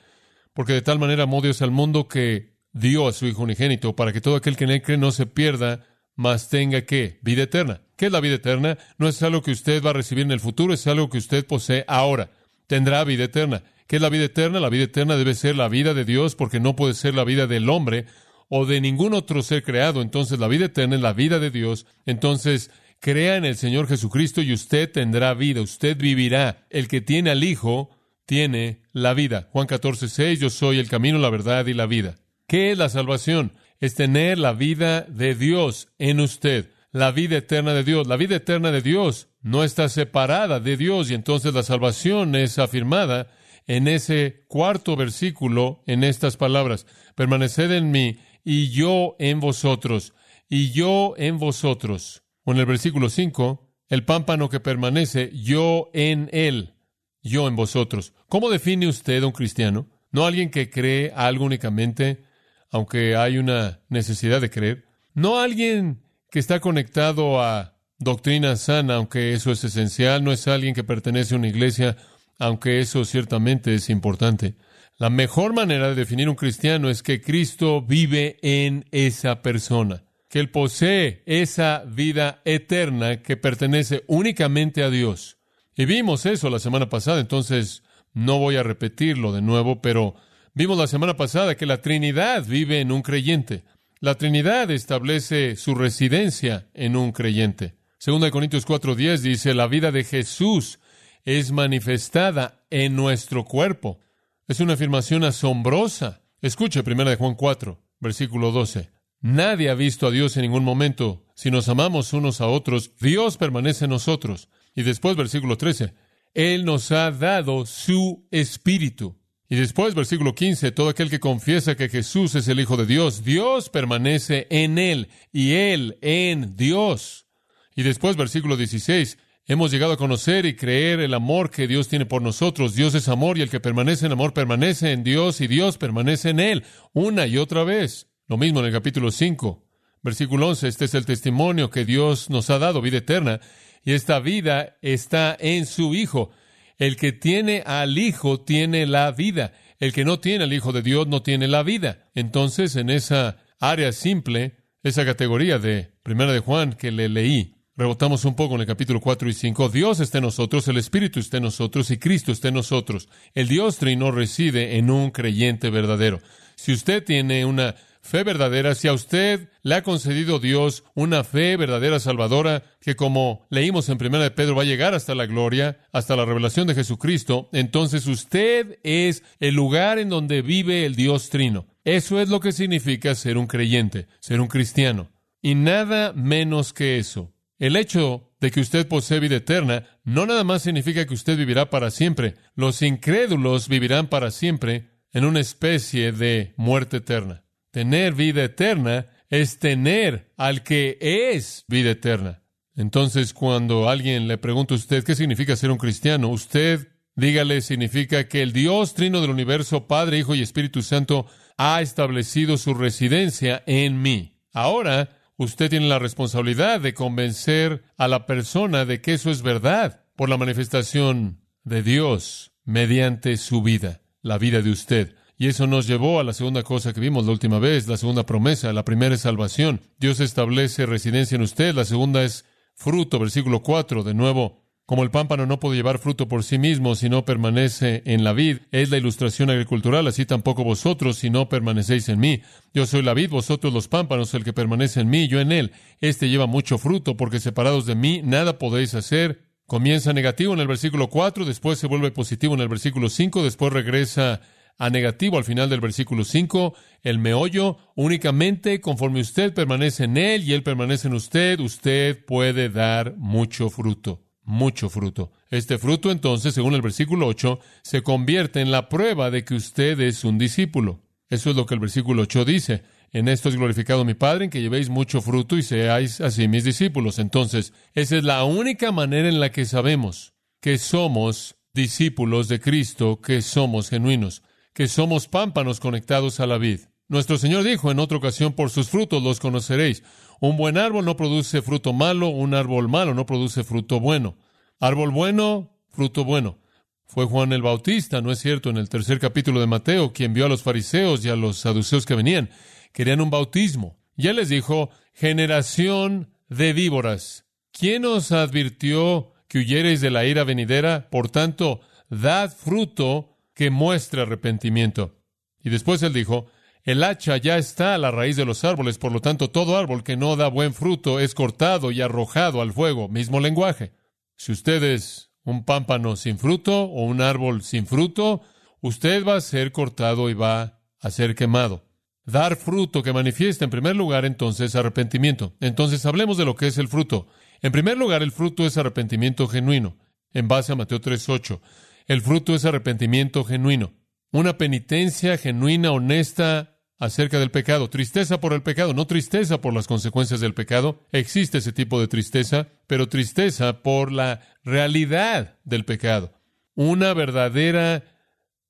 porque 0.53 0.74
de 0.74 0.84
tal 0.84 1.00
manera 1.00 1.24
amó 1.24 1.41
Dios 1.41 1.63
al 1.63 1.72
mundo 1.72 2.07
que 2.07 2.53
dio 2.74 3.07
a 3.07 3.12
su 3.12 3.25
Hijo 3.25 3.41
unigénito 3.41 3.96
para 3.96 4.13
que 4.13 4.22
todo 4.22 4.36
aquel 4.36 4.55
que 4.55 4.65
en 4.65 4.69
él 4.69 4.84
cree 4.84 5.00
no 5.00 5.12
se 5.12 5.25
pierda, 5.25 5.84
mas 6.13 6.48
tenga 6.50 6.81
que 6.81 7.17
vida 7.24 7.41
eterna. 7.41 7.81
¿Qué 7.96 8.05
es 8.05 8.12
la 8.12 8.22
vida 8.22 8.36
eterna? 8.36 8.77
No 9.00 9.07
es 9.07 9.24
algo 9.24 9.41
que 9.41 9.50
usted 9.50 9.84
va 9.84 9.89
a 9.89 9.93
recibir 9.93 10.25
en 10.25 10.31
el 10.31 10.39
futuro, 10.39 10.75
es 10.75 10.86
algo 10.86 11.10
que 11.10 11.17
usted 11.17 11.43
posee 11.43 11.86
ahora. 11.88 12.29
Tendrá 12.67 13.03
vida 13.03 13.24
eterna. 13.24 13.63
¿Qué 13.88 13.96
es 13.96 14.01
la 14.01 14.10
vida 14.10 14.25
eterna? 14.25 14.60
La 14.60 14.70
vida 14.70 14.84
eterna 14.84 15.15
debe 15.15 15.34
ser 15.34 15.56
la 15.56 15.70
vida 15.70 15.94
de 15.94 16.03
Dios 16.03 16.36
porque 16.36 16.60
no 16.60 16.75
puede 16.75 16.94
ser 16.94 17.15
la 17.15 17.24
vida 17.24 17.48
del 17.48 17.70
hombre 17.70 18.06
o 18.50 18.65
de 18.65 18.82
ningún 18.82 19.13
otro 19.13 19.41
ser 19.41 19.63
creado. 19.63 20.01
Entonces 20.01 20.39
la 20.39 20.50
vida 20.50 20.65
eterna 20.65 20.98
es 20.98 21.01
la 21.01 21.13
vida 21.13 21.39
de 21.39 21.51
Dios. 21.51 21.86
Entonces 22.06 22.70
crea 23.00 23.38
en 23.38 23.46
el 23.46 23.56
Señor 23.56 23.88
Jesucristo 23.88 24.41
y 24.41 24.51
usted 24.51 24.91
tendrá 24.91 25.34
vida, 25.34 25.62
usted 25.62 25.98
vivirá. 25.98 26.67
El 26.70 26.89
que 26.89 27.00
tiene 27.00 27.29
al 27.29 27.46
Hijo 27.46 27.89
tiene 28.25 28.82
la 28.91 29.13
vida. 29.13 29.48
Juan 29.53 29.67
14, 29.67 30.10
6, 30.10 30.39
yo 30.41 30.50
soy 30.50 30.79
el 30.79 30.89
camino, 30.89 31.17
la 31.17 31.29
verdad 31.29 31.65
y 31.67 31.74
la 31.74 31.86
vida. 31.86 32.17
¿Qué 32.46 32.72
es 32.72 32.77
la 32.77 32.89
salvación? 32.89 33.53
Es 33.79 33.96
tener 33.96 34.38
la 34.38 34.51
vida 34.51 35.01
de 35.01 35.34
Dios 35.34 35.88
en 35.98 36.20
usted, 36.20 36.72
la 36.91 37.12
vida 37.12 37.38
eterna 37.38 37.74
de 37.74 37.86
Dios. 37.86 38.06
La 38.06 38.17
vida 38.17 38.36
eterna 38.36 38.72
de 38.72 38.82
Dios 38.82 39.29
no 39.41 39.63
está 39.63 39.88
separada 39.88 40.60
de 40.60 40.75
Dios 40.75 41.10
y 41.10 41.13
entonces 41.13 41.53
la 41.53 41.63
salvación 41.63 42.36
es 42.36 42.60
afirmada 42.60 43.29
en 43.68 43.88
ese 43.88 44.46
cuarto 44.48 44.96
versículo 44.96 45.84
en 45.86 46.04
estas 46.04 46.38
palabras, 46.38 46.88
permaneced 47.16 47.72
en 47.72 47.92
mí 47.92 48.18
y 48.44 48.70
yo 48.70 49.16
en 49.20 49.40
vosotros, 49.40 50.14
y 50.50 50.72
yo 50.72 51.14
en 51.18 51.38
vosotros. 51.38 52.24
O 52.46 52.54
en 52.54 52.60
el 52.60 52.66
versículo 52.66 53.10
5, 53.10 53.70
el 53.90 54.06
pámpano 54.06 54.50
que 54.50 54.62
permanece, 54.62 55.32
yo 55.34 55.90
en 55.94 56.30
él, 56.32 56.76
yo 57.22 57.48
en 57.48 57.58
vosotros. 57.58 58.14
¿Cómo 58.30 58.50
define 58.50 58.88
usted 58.88 59.22
a 59.22 59.28
un 59.28 59.34
cristiano? 59.34 59.88
No 60.12 60.26
alguien 60.26 60.50
que 60.50 60.70
cree 60.70 61.12
algo 61.14 61.46
únicamente, 61.46 62.24
aunque 62.72 63.18
hay 63.18 63.38
una 63.38 63.82
necesidad 63.90 64.40
de 64.40 64.50
creer. 64.50 64.86
No 65.14 65.40
alguien 65.40 66.04
que 66.32 66.40
está 66.40 66.60
conectado 66.62 67.42
a 67.42 67.78
doctrina 68.00 68.56
sana, 68.56 68.96
aunque 68.96 69.34
eso 69.34 69.52
es 69.52 69.64
esencial. 69.64 70.24
No 70.24 70.32
es 70.32 70.48
alguien 70.48 70.74
que 70.74 70.84
pertenece 70.84 71.34
a 71.34 71.38
una 71.38 71.48
iglesia 71.48 71.98
aunque 72.39 72.79
eso 72.79 73.06
ciertamente 73.06 73.74
es 73.74 73.89
importante. 73.89 74.56
La 74.98 75.10
mejor 75.10 75.53
manera 75.53 75.89
de 75.89 75.96
definir 75.96 76.27
un 76.27 76.36
cristiano 76.36 76.89
es 76.89 77.03
que 77.03 77.22
Cristo 77.22 77.82
vive 77.82 78.38
en 78.41 78.86
esa 78.91 79.41
persona, 79.41 80.03
que 80.29 80.39
Él 80.39 80.50
posee 80.50 81.22
esa 81.25 81.84
vida 81.86 82.41
eterna 82.46 83.22
que 83.22 83.38
pertenece 83.38 84.03
únicamente 84.08 84.84
a 84.84 84.89
Dios. 84.89 85.38
Y 85.75 85.86
vimos 85.86 86.25
eso 86.25 86.50
la 86.50 86.58
semana 86.58 86.89
pasada, 86.89 87.20
entonces 87.20 87.84
no 88.13 88.39
voy 88.39 88.56
a 88.56 88.63
repetirlo 88.63 89.32
de 89.32 89.44
nuevo, 89.44 89.82
pero 89.82 90.15
vimos 90.56 90.79
la 90.79 90.88
semana 90.88 91.15
pasada 91.15 91.56
que 91.56 91.67
la 91.67 91.82
Trinidad 91.82 92.44
vive 92.44 92.82
en 92.82 92.91
un 92.91 93.03
creyente. 93.03 93.63
La 94.00 94.15
Trinidad 94.15 94.72
establece 94.72 95.56
su 95.56 95.75
residencia 95.75 96.70
en 96.74 96.96
un 96.96 97.12
creyente. 97.12 97.75
Segunda 98.00 98.25
de 98.25 98.32
Corintios 98.32 98.65
4:10 98.65 99.22
dice, 99.22 99.53
la 99.53 99.67
vida 99.67 99.91
de 99.91 100.03
Jesús 100.03 100.79
es 101.27 101.51
manifestada 101.51 102.63
en 102.69 102.96
nuestro 102.96 103.43
cuerpo. 103.43 104.00
Es 104.48 104.62
una 104.62 104.75
afirmación 104.75 105.25
asombrosa. 105.25 106.22
Escuche 106.41 106.79
1 106.79 107.03
de 107.03 107.17
Juan 107.17 107.36
4, 107.36 107.84
versículo 108.00 108.53
12. 108.53 108.91
Nadie 109.19 109.69
ha 109.69 109.74
visto 109.74 110.07
a 110.07 110.12
Dios 110.12 110.38
en 110.38 110.43
ningún 110.43 110.63
momento. 110.63 111.25
Si 111.36 111.51
nos 111.51 111.67
amamos 111.67 112.13
unos 112.13 112.39
a 112.39 112.48
otros, 112.48 112.91
Dios 113.01 113.36
permanece 113.36 113.86
en 113.86 113.91
nosotros 113.91 114.48
Y 114.74 114.84
después, 114.84 115.17
versículo 115.17 115.57
13, 115.57 115.93
Él 116.34 116.63
nos 116.63 116.93
ha 116.93 117.12
dado 117.12 117.65
su 117.65 118.25
espíritu. 118.31 119.19
Y 119.50 119.57
después, 119.57 119.96
versículo 119.96 120.34
15, 120.34 120.72
todo 120.72 120.88
aquel 120.88 121.10
que 121.10 121.19
confiesa 121.19 121.75
que 121.75 121.89
Jesús 121.89 122.36
es 122.36 122.48
el 122.48 122.62
Hijo 122.62 122.77
de 122.77 122.86
Dios, 122.86 123.25
Dios 123.25 123.67
permanece 123.67 124.48
en 124.50 124.77
Él 124.77 125.10
y 125.34 125.55
Él 125.55 125.98
en 126.00 126.55
Dios. 126.55 127.27
Y 127.75 127.84
después, 127.84 128.15
versículo 128.15 128.55
16, 128.55 129.17
hemos 129.48 129.72
llegado 129.72 129.94
a 129.94 129.98
conocer 129.98 130.46
y 130.46 130.56
creer 130.56 131.00
el 131.00 131.13
amor 131.13 131.50
que 131.50 131.68
Dios 131.68 131.88
tiene 131.88 132.06
por 132.06 132.22
nosotros. 132.22 132.75
Dios 132.75 132.94
es 132.96 133.08
amor 133.08 133.38
y 133.38 133.42
el 133.42 133.50
que 133.50 133.62
permanece 133.62 134.06
en 134.06 134.12
amor 134.12 134.34
permanece 134.34 134.92
en 134.92 135.04
Dios 135.04 135.39
y 135.42 135.48
Dios 135.48 135.77
permanece 135.77 136.30
en 136.30 136.42
Él 136.42 136.63
una 136.94 137.25
y 137.27 137.38
otra 137.38 137.63
vez. 137.63 138.08
Lo 138.27 138.38
mismo 138.38 138.60
en 138.60 138.66
el 138.66 138.74
capítulo 138.74 139.10
5, 139.10 139.66
versículo 140.04 140.50
11, 140.50 140.68
este 140.68 140.86
es 140.86 140.94
el 140.94 141.06
testimonio 141.06 141.70
que 141.70 141.86
Dios 141.86 142.30
nos 142.30 142.50
ha 142.50 142.60
dado, 142.60 142.82
vida 142.82 142.98
eterna, 142.98 143.39
y 143.86 143.94
esta 143.94 144.20
vida 144.20 144.77
está 144.82 145.38
en 145.39 145.66
su 145.66 145.96
Hijo. 145.96 146.32
El 146.77 146.98
que 146.98 147.13
tiene 147.13 147.63
al 147.66 147.98
Hijo 147.98 148.42
tiene 148.42 148.86
la 148.86 149.12
vida. 149.12 149.54
El 149.80 149.94
que 149.94 150.04
no 150.04 150.20
tiene 150.20 150.44
al 150.44 150.51
Hijo 150.51 150.74
de 150.74 150.82
Dios 150.82 151.08
no 151.08 151.22
tiene 151.22 151.48
la 151.48 151.63
vida. 151.63 152.10
Entonces, 152.16 152.75
en 152.75 152.89
esa 152.89 153.38
área 153.62 153.94
simple, 153.94 154.58
esa 154.84 155.06
categoría 155.06 155.58
de 155.58 155.94
Primera 156.04 156.34
de 156.34 156.39
Juan 156.39 156.74
que 156.74 156.92
le 156.92 157.08
leí, 157.08 157.57
rebotamos 157.77 158.25
un 158.25 158.36
poco 158.36 158.55
en 158.55 158.62
el 158.62 158.67
capítulo 158.67 159.00
4 159.00 159.29
y 159.29 159.34
5. 159.34 159.69
Dios 159.69 160.00
está 160.00 160.17
en 160.17 160.25
nosotros, 160.25 160.67
el 160.67 160.77
Espíritu 160.77 161.19
está 161.19 161.38
en 161.38 161.43
nosotros 161.43 161.91
y 161.91 161.98
Cristo 161.98 162.31
está 162.31 162.50
en 162.50 162.55
nosotros. 162.55 163.07
El 163.36 163.48
Dios 163.48 163.77
trino 163.77 164.12
reside 164.12 164.77
en 164.77 164.89
un 164.89 165.12
creyente 165.12 165.69
verdadero. 165.69 166.19
Si 166.55 166.74
usted 166.74 167.03
tiene 167.03 167.46
una 167.46 167.75
fe 168.01 168.24
verdadera, 168.24 168.74
si 168.74 168.88
a 168.88 168.93
usted 168.93 169.50
le 169.62 169.75
ha 169.75 169.84
concedido 169.84 170.39
Dios 170.39 170.84
una 170.96 171.24
fe 171.24 171.55
verdadera 171.57 172.00
salvadora, 172.00 172.63
que 172.81 172.96
como 172.96 173.46
leímos 173.50 173.89
en 173.89 173.98
Primera 173.98 174.24
de 174.24 174.31
Pedro 174.31 174.55
va 174.55 174.63
a 174.63 174.65
llegar 174.65 174.96
hasta 174.96 175.13
la 175.13 175.25
gloria, 175.25 175.77
hasta 175.91 176.15
la 176.15 176.25
revelación 176.25 176.67
de 176.67 176.74
Jesucristo, 176.74 177.50
entonces 177.51 178.07
usted 178.07 178.79
es 178.84 179.24
el 179.39 179.55
lugar 179.55 180.00
en 180.00 180.10
donde 180.10 180.41
vive 180.41 180.86
el 180.86 180.96
Dios 180.96 181.29
Trino. 181.29 181.67
Eso 181.84 182.19
es 182.19 182.29
lo 182.29 182.39
que 182.39 182.53
significa 182.53 183.13
ser 183.13 183.38
un 183.38 183.46
creyente, 183.46 184.07
ser 184.19 184.41
un 184.41 184.48
cristiano. 184.48 185.10
Y 185.41 185.55
nada 185.55 186.12
menos 186.13 186.74
que 186.74 186.98
eso. 186.98 187.34
El 187.60 187.76
hecho 187.76 188.32
de 188.40 188.52
que 188.52 188.60
usted 188.60 188.88
posee 188.88 189.20
vida 189.20 189.38
eterna 189.38 189.84
no 190.04 190.26
nada 190.26 190.44
más 190.44 190.62
significa 190.62 191.06
que 191.06 191.14
usted 191.14 191.38
vivirá 191.38 191.70
para 191.70 191.90
siempre. 191.90 192.36
Los 192.56 192.82
incrédulos 192.82 193.68
vivirán 193.68 194.08
para 194.08 194.32
siempre 194.32 194.92
en 195.12 195.26
una 195.26 195.40
especie 195.40 196.12
de 196.12 196.54
muerte 196.58 196.98
eterna. 196.98 197.44
Tener 197.72 198.14
vida 198.14 198.44
eterna 198.44 199.08
es 199.30 199.60
tener 199.60 200.34
al 200.38 200.64
que 200.64 200.98
es 201.02 201.66
vida 201.68 201.92
eterna. 201.92 202.44
Entonces, 202.76 203.34
cuando 203.34 203.90
alguien 203.90 204.28
le 204.28 204.38
pregunta 204.38 204.76
a 204.76 204.78
usted 204.78 205.04
qué 205.04 205.16
significa 205.16 205.56
ser 205.56 205.72
un 205.72 205.78
cristiano, 205.78 206.30
usted 206.30 206.90
dígale 207.16 207.62
significa 207.62 208.28
que 208.28 208.44
el 208.44 208.54
Dios 208.54 208.94
trino 208.94 209.20
del 209.20 209.32
universo, 209.32 209.88
Padre, 209.88 210.20
Hijo 210.20 210.36
y 210.36 210.42
Espíritu 210.42 210.84
Santo, 210.84 211.26
ha 211.58 211.82
establecido 211.82 212.58
su 212.58 212.76
residencia 212.76 213.64
en 213.66 214.00
mí. 214.00 214.38
Ahora, 214.54 215.17
usted 215.38 215.70
tiene 215.70 215.88
la 215.88 216.00
responsabilidad 216.00 216.82
de 216.82 216.94
convencer 216.94 217.84
a 217.98 218.08
la 218.08 218.25
persona 218.25 218.86
de 218.86 219.01
que 219.01 219.13
eso 219.13 219.32
es 219.32 219.41
verdad 219.41 220.03
por 220.15 220.29
la 220.29 220.38
manifestación 220.38 221.39
de 221.63 221.84
Dios 221.84 222.51
mediante 222.65 223.38
su 223.38 223.62
vida, 223.62 224.01
la 224.22 224.38
vida 224.38 224.62
de 224.62 224.72
usted. 224.72 225.15
Y 225.38 225.48
eso 225.48 225.67
nos 225.67 225.86
llevó 225.86 226.20
a 226.20 226.24
la 226.24 226.34
segunda 226.34 226.63
cosa 226.63 226.94
que 226.94 227.00
vimos 227.00 227.25
la 227.25 227.32
última 227.32 227.60
vez, 227.60 227.88
la 227.88 227.98
segunda 227.98 228.25
promesa. 228.25 228.74
La 228.74 228.84
primera 228.84 229.13
es 229.13 229.22
salvación. 229.22 229.82
Dios 230.00 230.20
establece 230.20 230.88
residencia 230.88 231.36
en 231.36 231.44
usted. 231.44 231.75
La 231.75 231.86
segunda 231.86 232.24
es 232.24 232.46
fruto, 232.74 233.20
versículo 233.20 233.62
4. 233.62 234.03
De 234.03 234.15
nuevo, 234.15 234.63
como 234.88 235.03
el 235.03 235.12
pámpano 235.12 235.46
no 235.46 235.60
puede 235.60 235.75
llevar 235.75 236.00
fruto 236.00 236.29
por 236.29 236.46
sí 236.46 236.58
mismo 236.58 236.96
si 236.96 237.10
no 237.10 237.25
permanece 237.25 238.03
en 238.06 238.24
la 238.24 238.32
vid, 238.32 238.60
es 238.72 238.89
la 238.89 238.96
ilustración 238.96 239.50
agricultural, 239.50 240.08
así 240.08 240.25
tampoco 240.25 240.63
vosotros 240.63 241.18
si 241.18 241.29
no 241.29 241.50
permanecéis 241.50 242.07
en 242.07 242.20
mí. 242.20 242.42
Yo 242.74 242.85
soy 242.85 243.01
la 243.01 243.14
vid, 243.14 243.29
vosotros 243.29 243.74
los 243.74 243.90
pámpanos, 243.90 244.33
el 244.33 244.46
que 244.46 244.53
permanece 244.53 245.01
en 245.01 245.09
mí, 245.09 245.27
yo 245.27 245.42
en 245.42 245.51
él. 245.51 245.74
Este 246.00 246.29
lleva 246.29 246.48
mucho 246.48 246.77
fruto, 246.77 247.18
porque 247.18 247.42
separados 247.42 247.85
de 247.85 247.96
mí 247.96 248.22
nada 248.24 248.59
podéis 248.59 248.94
hacer. 248.94 249.42
Comienza 249.66 250.14
negativo 250.14 250.53
en 250.53 250.62
el 250.62 250.68
versículo 250.68 251.09
4, 251.09 251.44
después 251.44 251.77
se 251.77 251.88
vuelve 251.88 252.12
positivo 252.12 252.53
en 252.53 252.62
el 252.62 252.70
versículo 252.70 253.09
5, 253.09 253.44
después 253.44 253.74
regresa 253.74 254.40
a 254.77 254.90
negativo 254.90 255.38
al 255.38 255.44
final 255.44 255.70
del 255.70 255.81
versículo 255.81 256.24
5, 256.24 256.75
el 257.03 257.20
meollo, 257.20 257.77
únicamente 257.96 258.79
conforme 258.79 259.20
usted 259.20 259.53
permanece 259.53 260.05
en 260.05 260.18
él 260.18 260.44
y 260.44 260.53
él 260.53 260.64
permanece 260.64 261.07
en 261.07 261.16
usted, 261.16 261.59
usted 261.59 262.24
puede 262.25 262.70
dar 262.70 263.16
mucho 263.18 263.70
fruto, 263.70 264.26
mucho 264.48 264.90
fruto. 264.90 265.31
Este 265.51 265.77
fruto 265.77 266.10
entonces, 266.10 266.55
según 266.55 266.74
el 266.74 266.81
versículo 266.81 267.27
8, 267.27 267.60
se 267.83 268.01
convierte 268.01 268.62
en 268.62 268.72
la 268.72 268.90
prueba 268.90 269.29
de 269.29 269.46
que 269.46 269.53
usted 269.53 270.00
es 270.00 270.24
un 270.24 270.40
discípulo. 270.40 271.01
Eso 271.29 271.51
es 271.51 271.55
lo 271.55 271.68
que 271.68 271.75
el 271.75 271.79
versículo 271.79 272.24
8 272.24 272.46
dice. 272.46 272.83
En 273.12 273.27
esto 273.27 273.50
es 273.50 273.55
glorificado 273.55 274.03
mi 274.05 274.16
Padre, 274.16 274.46
en 274.46 274.50
que 274.50 274.62
llevéis 274.62 274.90
mucho 274.90 275.22
fruto 275.22 275.55
y 275.55 275.62
seáis 275.62 276.20
así 276.22 276.48
mis 276.48 276.64
discípulos. 276.64 277.20
Entonces, 277.20 277.74
esa 277.94 278.18
es 278.18 278.24
la 278.24 278.44
única 278.44 278.92
manera 278.92 279.29
en 279.29 279.40
la 279.40 279.51
que 279.51 279.66
sabemos 279.66 280.33
que 280.60 280.79
somos 280.79 281.55
discípulos 281.74 282.48
de 282.48 282.60
Cristo, 282.60 283.22
que 283.22 283.42
somos 283.44 283.90
genuinos 283.90 284.42
que 284.77 284.88
somos 284.88 285.27
pámpanos 285.27 285.79
conectados 285.79 286.40
a 286.40 286.46
la 286.46 286.60
vid. 286.60 286.81
Nuestro 287.07 287.40
Señor 287.40 287.64
dijo 287.64 287.90
en 287.90 287.98
otra 287.98 288.20
ocasión, 288.20 288.53
por 288.53 288.70
sus 288.70 288.90
frutos 288.90 289.24
los 289.24 289.40
conoceréis. 289.40 290.03
Un 290.40 290.58
buen 290.58 290.78
árbol 290.78 291.06
no 291.06 291.18
produce 291.18 291.62
fruto 291.62 291.94
malo, 291.94 292.30
un 292.30 292.54
árbol 292.54 292.88
malo 292.88 293.14
no 293.14 293.26
produce 293.26 293.64
fruto 293.64 294.00
bueno. 294.00 294.38
Árbol 294.80 295.12
bueno, 295.12 295.78
fruto 295.90 296.24
bueno. 296.24 296.60
Fue 297.06 297.26
Juan 297.26 297.54
el 297.54 297.62
Bautista, 297.62 298.22
¿no 298.22 298.32
es 298.32 298.40
cierto? 298.40 298.70
En 298.70 298.78
el 298.78 298.90
tercer 298.90 299.20
capítulo 299.20 299.60
de 299.60 299.68
Mateo, 299.68 300.14
quien 300.14 300.34
vio 300.34 300.46
a 300.46 300.50
los 300.50 300.62
fariseos 300.62 301.24
y 301.26 301.30
a 301.30 301.36
los 301.36 301.58
saduceos 301.58 302.06
que 302.06 302.16
venían. 302.16 302.50
Querían 302.92 303.22
un 303.22 303.30
bautismo. 303.30 303.98
Y 304.16 304.28
él 304.28 304.36
les 304.36 304.50
dijo, 304.50 304.90
generación 305.14 306.30
de 306.50 306.74
víboras. 306.74 307.46
¿Quién 307.72 308.06
os 308.06 308.32
advirtió 308.32 309.32
que 309.48 309.60
huyereis 309.60 310.02
de 310.02 310.12
la 310.12 310.26
ira 310.26 310.44
venidera? 310.44 311.10
Por 311.10 311.30
tanto, 311.30 311.80
dad 312.10 312.52
fruto 312.52 313.38
que 313.54 313.70
muestre 313.70 314.22
arrepentimiento. 314.22 315.16
Y 315.64 315.70
después 315.70 316.04
él 316.04 316.14
dijo, 316.14 316.48
el 316.88 317.04
hacha 317.04 317.36
ya 317.36 317.58
está 317.58 317.96
a 317.96 317.98
la 317.98 318.12
raíz 318.12 318.38
de 318.38 318.46
los 318.46 318.64
árboles, 318.64 318.98
por 318.98 319.12
lo 319.12 319.20
tanto 319.20 319.50
todo 319.50 319.78
árbol 319.78 320.06
que 320.06 320.16
no 320.16 320.38
da 320.38 320.48
buen 320.48 320.74
fruto 320.74 321.20
es 321.20 321.36
cortado 321.36 321.92
y 321.92 322.00
arrojado 322.00 322.62
al 322.62 322.72
fuego, 322.72 323.10
mismo 323.10 323.42
lenguaje. 323.42 323.92
Si 324.38 324.54
usted 324.54 324.82
es 324.82 325.34
un 325.44 325.66
pámpano 325.66 326.16
sin 326.16 326.40
fruto 326.40 326.84
o 326.84 327.04
un 327.04 327.20
árbol 327.20 327.62
sin 327.62 327.88
fruto, 327.88 328.42
usted 328.80 329.26
va 329.26 329.36
a 329.36 329.42
ser 329.42 329.74
cortado 329.74 330.30
y 330.30 330.34
va 330.34 330.80
a 331.02 331.12
ser 331.12 331.36
quemado. 331.36 331.84
Dar 332.24 332.56
fruto 332.56 333.04
que 333.04 333.12
manifiesta 333.12 333.66
en 333.66 333.72
primer 333.72 333.98
lugar 333.98 334.24
entonces 334.24 334.74
arrepentimiento. 334.74 335.58
Entonces 335.60 336.06
hablemos 336.06 336.38
de 336.38 336.46
lo 336.46 336.56
que 336.56 336.68
es 336.68 336.78
el 336.78 336.88
fruto. 336.88 337.28
En 337.62 337.74
primer 337.74 337.98
lugar, 337.98 338.24
el 338.24 338.32
fruto 338.32 338.66
es 338.66 338.78
arrepentimiento 338.78 339.50
genuino, 339.50 339.98
en 340.32 340.48
base 340.48 340.72
a 340.72 340.76
Mateo 340.76 341.02
3.8. 341.02 341.60
El 342.06 342.22
fruto 342.22 342.56
es 342.56 342.64
arrepentimiento 342.64 343.44
genuino, 343.44 343.92
una 344.32 344.58
penitencia 344.58 345.38
genuina, 345.38 345.92
honesta 345.92 346.76
acerca 347.00 347.40
del 347.40 347.51
pecado, 347.51 347.90
tristeza 347.90 348.40
por 348.40 348.53
el 348.53 348.64
pecado, 348.64 348.94
no 348.94 349.07
tristeza 349.07 349.62
por 349.62 349.74
las 349.74 349.88
consecuencias 349.88 350.40
del 350.40 350.53
pecado. 350.53 351.05
Existe 351.12 351.60
ese 351.60 351.72
tipo 351.72 352.00
de 352.00 352.07
tristeza, 352.07 352.68
pero 352.88 353.07
tristeza 353.07 353.81
por 353.83 354.12
la 354.12 354.42
realidad 354.64 355.57
del 355.64 355.86
pecado. 355.86 356.33
Una 356.75 357.14
verdadera 357.14 358.03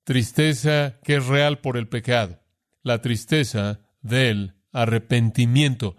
tristeza 0.04 0.98
que 1.04 1.16
es 1.16 1.26
real 1.26 1.58
por 1.58 1.76
el 1.76 1.88
pecado. 1.88 2.40
La 2.82 3.00
tristeza 3.00 3.80
del 4.00 4.54
arrepentimiento. 4.72 5.96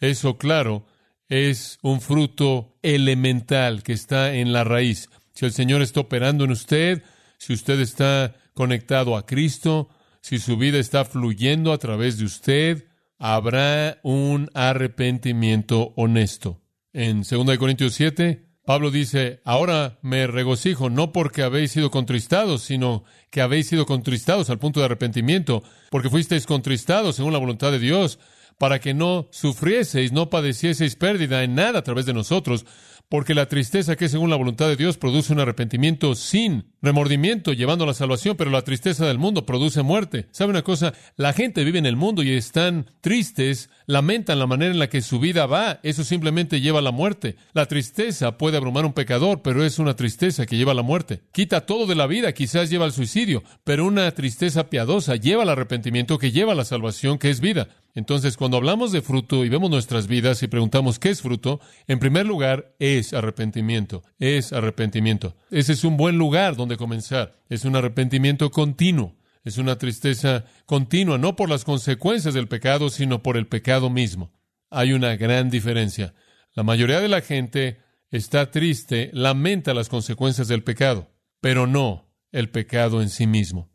Eso, 0.00 0.38
claro, 0.38 0.86
es 1.28 1.78
un 1.82 2.00
fruto 2.00 2.78
elemental 2.82 3.82
que 3.82 3.92
está 3.92 4.34
en 4.34 4.52
la 4.52 4.64
raíz 4.64 5.08
si 5.34 5.46
el 5.46 5.52
Señor 5.52 5.82
está 5.82 6.00
operando 6.00 6.44
en 6.44 6.50
usted, 6.50 7.02
si 7.38 7.52
usted 7.52 7.80
está 7.80 8.34
conectado 8.54 9.16
a 9.16 9.26
Cristo, 9.26 9.88
si 10.22 10.38
su 10.38 10.56
vida 10.56 10.78
está 10.78 11.04
fluyendo 11.04 11.72
a 11.72 11.78
través 11.78 12.16
de 12.16 12.24
usted, 12.24 12.86
habrá 13.18 13.98
un 14.02 14.48
arrepentimiento 14.54 15.92
honesto. 15.96 16.62
En 16.92 17.22
2 17.22 17.58
Corintios 17.58 17.94
7, 17.94 18.46
Pablo 18.64 18.92
dice, 18.92 19.40
ahora 19.44 19.98
me 20.02 20.28
regocijo 20.28 20.88
no 20.88 21.12
porque 21.12 21.42
habéis 21.42 21.72
sido 21.72 21.90
contristados, 21.90 22.62
sino 22.62 23.02
que 23.30 23.40
habéis 23.40 23.66
sido 23.66 23.86
contristados 23.86 24.48
al 24.50 24.60
punto 24.60 24.78
de 24.78 24.86
arrepentimiento, 24.86 25.64
porque 25.90 26.10
fuisteis 26.10 26.46
contristados 26.46 27.16
según 27.16 27.32
la 27.32 27.40
voluntad 27.40 27.72
de 27.72 27.80
Dios, 27.80 28.20
para 28.58 28.78
que 28.78 28.94
no 28.94 29.26
sufrieseis, 29.32 30.12
no 30.12 30.30
padecieseis 30.30 30.94
pérdida 30.94 31.42
en 31.42 31.56
nada 31.56 31.80
a 31.80 31.82
través 31.82 32.06
de 32.06 32.14
nosotros, 32.14 32.64
porque 33.12 33.34
la 33.34 33.44
tristeza 33.44 33.94
que 33.94 34.08
según 34.08 34.30
la 34.30 34.36
voluntad 34.36 34.68
de 34.68 34.76
Dios 34.76 34.96
produce 34.96 35.34
un 35.34 35.40
arrepentimiento 35.40 36.14
sin 36.14 36.72
remordimiento, 36.80 37.52
llevando 37.52 37.84
a 37.84 37.86
la 37.86 37.92
salvación, 37.92 38.38
pero 38.38 38.50
la 38.50 38.64
tristeza 38.64 39.04
del 39.04 39.18
mundo 39.18 39.44
produce 39.44 39.82
muerte. 39.82 40.28
¿Sabe 40.30 40.48
una 40.48 40.62
cosa? 40.62 40.94
La 41.16 41.34
gente 41.34 41.62
vive 41.62 41.78
en 41.78 41.84
el 41.84 41.94
mundo 41.94 42.22
y 42.22 42.32
están 42.32 42.86
tristes, 43.02 43.68
lamentan 43.84 44.38
la 44.38 44.46
manera 44.46 44.72
en 44.72 44.78
la 44.78 44.88
que 44.88 45.02
su 45.02 45.20
vida 45.20 45.44
va, 45.44 45.78
eso 45.82 46.04
simplemente 46.04 46.62
lleva 46.62 46.78
a 46.78 46.82
la 46.82 46.90
muerte. 46.90 47.36
La 47.52 47.66
tristeza 47.66 48.38
puede 48.38 48.56
abrumar 48.56 48.84
a 48.84 48.86
un 48.86 48.94
pecador, 48.94 49.42
pero 49.42 49.62
es 49.62 49.78
una 49.78 49.94
tristeza 49.94 50.46
que 50.46 50.56
lleva 50.56 50.72
a 50.72 50.74
la 50.74 50.80
muerte. 50.80 51.20
Quita 51.32 51.66
todo 51.66 51.86
de 51.86 51.96
la 51.96 52.06
vida, 52.06 52.32
quizás 52.32 52.70
lleva 52.70 52.86
al 52.86 52.92
suicidio, 52.92 53.42
pero 53.62 53.84
una 53.84 54.10
tristeza 54.12 54.70
piadosa 54.70 55.16
lleva 55.16 55.42
al 55.42 55.50
arrepentimiento 55.50 56.16
que 56.16 56.32
lleva 56.32 56.52
a 56.52 56.56
la 56.56 56.64
salvación, 56.64 57.18
que 57.18 57.28
es 57.28 57.40
vida. 57.40 57.68
Entonces, 57.94 58.38
cuando 58.38 58.56
hablamos 58.56 58.90
de 58.90 59.02
fruto 59.02 59.44
y 59.44 59.50
vemos 59.50 59.70
nuestras 59.70 60.06
vidas 60.06 60.42
y 60.42 60.48
preguntamos 60.48 60.98
qué 60.98 61.10
es 61.10 61.20
fruto, 61.20 61.60
en 61.86 61.98
primer 61.98 62.26
lugar 62.26 62.74
es 62.78 63.12
arrepentimiento, 63.12 64.02
es 64.18 64.52
arrepentimiento. 64.52 65.36
Ese 65.50 65.74
es 65.74 65.84
un 65.84 65.98
buen 65.98 66.16
lugar 66.16 66.56
donde 66.56 66.78
comenzar. 66.78 67.38
Es 67.50 67.66
un 67.66 67.76
arrepentimiento 67.76 68.50
continuo, 68.50 69.16
es 69.44 69.58
una 69.58 69.76
tristeza 69.76 70.44
continua, 70.64 71.18
no 71.18 71.36
por 71.36 71.50
las 71.50 71.64
consecuencias 71.64 72.32
del 72.32 72.48
pecado, 72.48 72.88
sino 72.88 73.22
por 73.22 73.36
el 73.36 73.46
pecado 73.46 73.90
mismo. 73.90 74.32
Hay 74.70 74.94
una 74.94 75.16
gran 75.16 75.50
diferencia. 75.50 76.14
La 76.54 76.62
mayoría 76.62 77.00
de 77.00 77.08
la 77.08 77.20
gente 77.20 77.80
está 78.10 78.50
triste, 78.50 79.10
lamenta 79.12 79.74
las 79.74 79.90
consecuencias 79.90 80.48
del 80.48 80.62
pecado, 80.62 81.10
pero 81.42 81.66
no 81.66 82.10
el 82.30 82.48
pecado 82.48 83.02
en 83.02 83.10
sí 83.10 83.26
mismo. 83.26 83.70